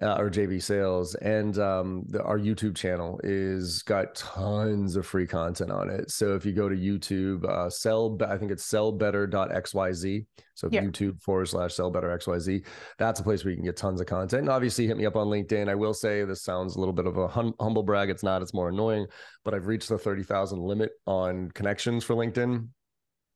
uh, 0.00 0.14
or 0.14 0.30
JB 0.30 0.62
Sales, 0.62 1.14
and 1.16 1.58
um, 1.58 2.04
the, 2.06 2.22
our 2.22 2.38
YouTube 2.38 2.76
channel 2.76 3.20
is 3.24 3.82
got 3.82 4.14
tons 4.14 4.94
of 4.94 5.04
free 5.04 5.26
content 5.26 5.72
on 5.72 5.90
it. 5.90 6.10
So 6.10 6.34
if 6.36 6.46
you 6.46 6.52
go 6.52 6.68
to 6.68 6.76
YouTube, 6.76 7.44
uh, 7.44 7.68
sell, 7.68 8.16
I 8.26 8.36
think 8.36 8.52
it's 8.52 8.70
sellbetter.xyz. 8.70 10.26
So 10.54 10.68
yeah. 10.70 10.82
YouTube 10.82 11.20
forward 11.20 11.48
slash 11.48 11.74
sellbetterxyz, 11.74 12.64
that's 12.98 13.20
a 13.20 13.24
place 13.24 13.44
where 13.44 13.50
you 13.50 13.56
can 13.56 13.64
get 13.64 13.76
tons 13.76 14.00
of 14.00 14.06
content. 14.06 14.40
And 14.40 14.50
obviously, 14.50 14.86
hit 14.86 14.96
me 14.96 15.06
up 15.06 15.16
on 15.16 15.26
LinkedIn. 15.26 15.68
I 15.68 15.74
will 15.74 15.94
say 15.94 16.24
this 16.24 16.42
sounds 16.42 16.76
a 16.76 16.78
little 16.78 16.94
bit 16.94 17.06
of 17.06 17.16
a 17.16 17.26
hum- 17.26 17.54
humble 17.60 17.82
brag. 17.82 18.08
It's 18.08 18.22
not. 18.22 18.40
It's 18.42 18.54
more 18.54 18.68
annoying. 18.68 19.06
But 19.44 19.54
I've 19.54 19.66
reached 19.66 19.88
the 19.88 19.98
thirty 19.98 20.22
thousand 20.22 20.60
limit 20.60 20.92
on 21.06 21.50
connections 21.52 22.04
for 22.04 22.14
LinkedIn. 22.14 22.68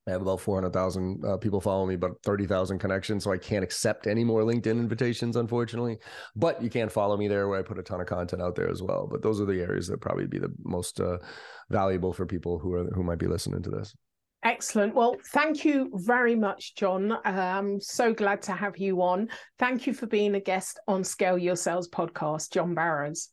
I 0.06 0.10
have 0.10 0.22
about 0.22 0.40
400,000 0.40 1.24
uh, 1.24 1.36
people 1.36 1.60
follow 1.60 1.86
me, 1.86 1.94
but 1.94 2.20
30,000 2.24 2.78
connections. 2.78 3.22
So 3.22 3.32
I 3.32 3.38
can't 3.38 3.62
accept 3.62 4.08
any 4.08 4.24
more 4.24 4.42
LinkedIn 4.42 4.78
invitations, 4.78 5.36
unfortunately. 5.36 5.98
But 6.34 6.60
you 6.60 6.70
can 6.70 6.88
follow 6.88 7.16
me 7.16 7.28
there 7.28 7.48
where 7.48 7.60
I 7.60 7.62
put 7.62 7.78
a 7.78 7.84
ton 7.84 8.00
of 8.00 8.08
content 8.08 8.42
out 8.42 8.56
there 8.56 8.68
as 8.68 8.82
well. 8.82 9.06
But 9.08 9.22
those 9.22 9.40
are 9.40 9.44
the 9.44 9.60
areas 9.60 9.86
that 9.88 10.00
probably 10.00 10.26
be 10.26 10.40
the 10.40 10.52
most 10.64 10.98
uh, 10.98 11.18
valuable 11.70 12.12
for 12.12 12.26
people 12.26 12.58
who 12.58 12.72
are 12.74 12.84
who 12.94 13.04
might 13.04 13.18
be 13.18 13.28
listening 13.28 13.62
to 13.62 13.70
this. 13.70 13.94
Excellent. 14.44 14.92
Well, 14.92 15.14
thank 15.32 15.64
you 15.64 15.88
very 15.94 16.34
much, 16.34 16.74
John. 16.74 17.16
I'm 17.24 17.80
so 17.80 18.12
glad 18.12 18.42
to 18.42 18.52
have 18.52 18.76
you 18.76 19.00
on. 19.02 19.28
Thank 19.60 19.86
you 19.86 19.94
for 19.94 20.06
being 20.06 20.34
a 20.34 20.40
guest 20.40 20.80
on 20.88 21.04
Scale 21.04 21.38
Your 21.38 21.54
Sales 21.54 21.88
podcast, 21.88 22.50
John 22.50 22.74
Barrows. 22.74 23.28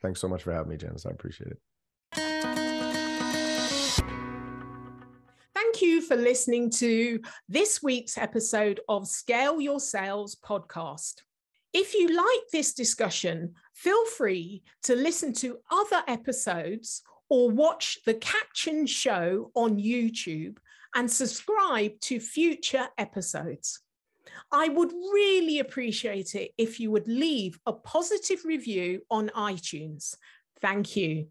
Thanks 0.00 0.18
so 0.18 0.28
much 0.28 0.44
for 0.44 0.52
having 0.52 0.70
me, 0.70 0.78
Janice. 0.78 1.04
I 1.04 1.10
appreciate 1.10 1.50
it. 1.50 1.58
You 5.86 6.00
for 6.00 6.16
listening 6.16 6.68
to 6.68 7.20
this 7.48 7.82
week's 7.82 8.18
episode 8.18 8.80
of 8.88 9.06
Scale 9.06 9.60
Your 9.60 9.78
Sales 9.78 10.34
podcast. 10.34 11.22
If 11.72 11.94
you 11.94 12.08
like 12.08 12.48
this 12.52 12.74
discussion, 12.74 13.54
feel 13.72 14.04
free 14.06 14.64
to 14.82 14.96
listen 14.96 15.32
to 15.34 15.58
other 15.70 16.02
episodes 16.08 17.02
or 17.30 17.50
watch 17.50 17.98
the 18.04 18.14
caption 18.14 18.86
show 18.86 19.52
on 19.54 19.78
YouTube 19.78 20.58
and 20.94 21.10
subscribe 21.10 21.92
to 22.00 22.18
future 22.18 22.88
episodes. 22.98 23.80
I 24.50 24.68
would 24.68 24.92
really 24.92 25.60
appreciate 25.60 26.34
it 26.34 26.50
if 26.58 26.80
you 26.80 26.90
would 26.90 27.06
leave 27.06 27.60
a 27.64 27.72
positive 27.72 28.44
review 28.44 29.02
on 29.10 29.30
iTunes. 29.36 30.16
Thank 30.60 30.96
you. 30.96 31.28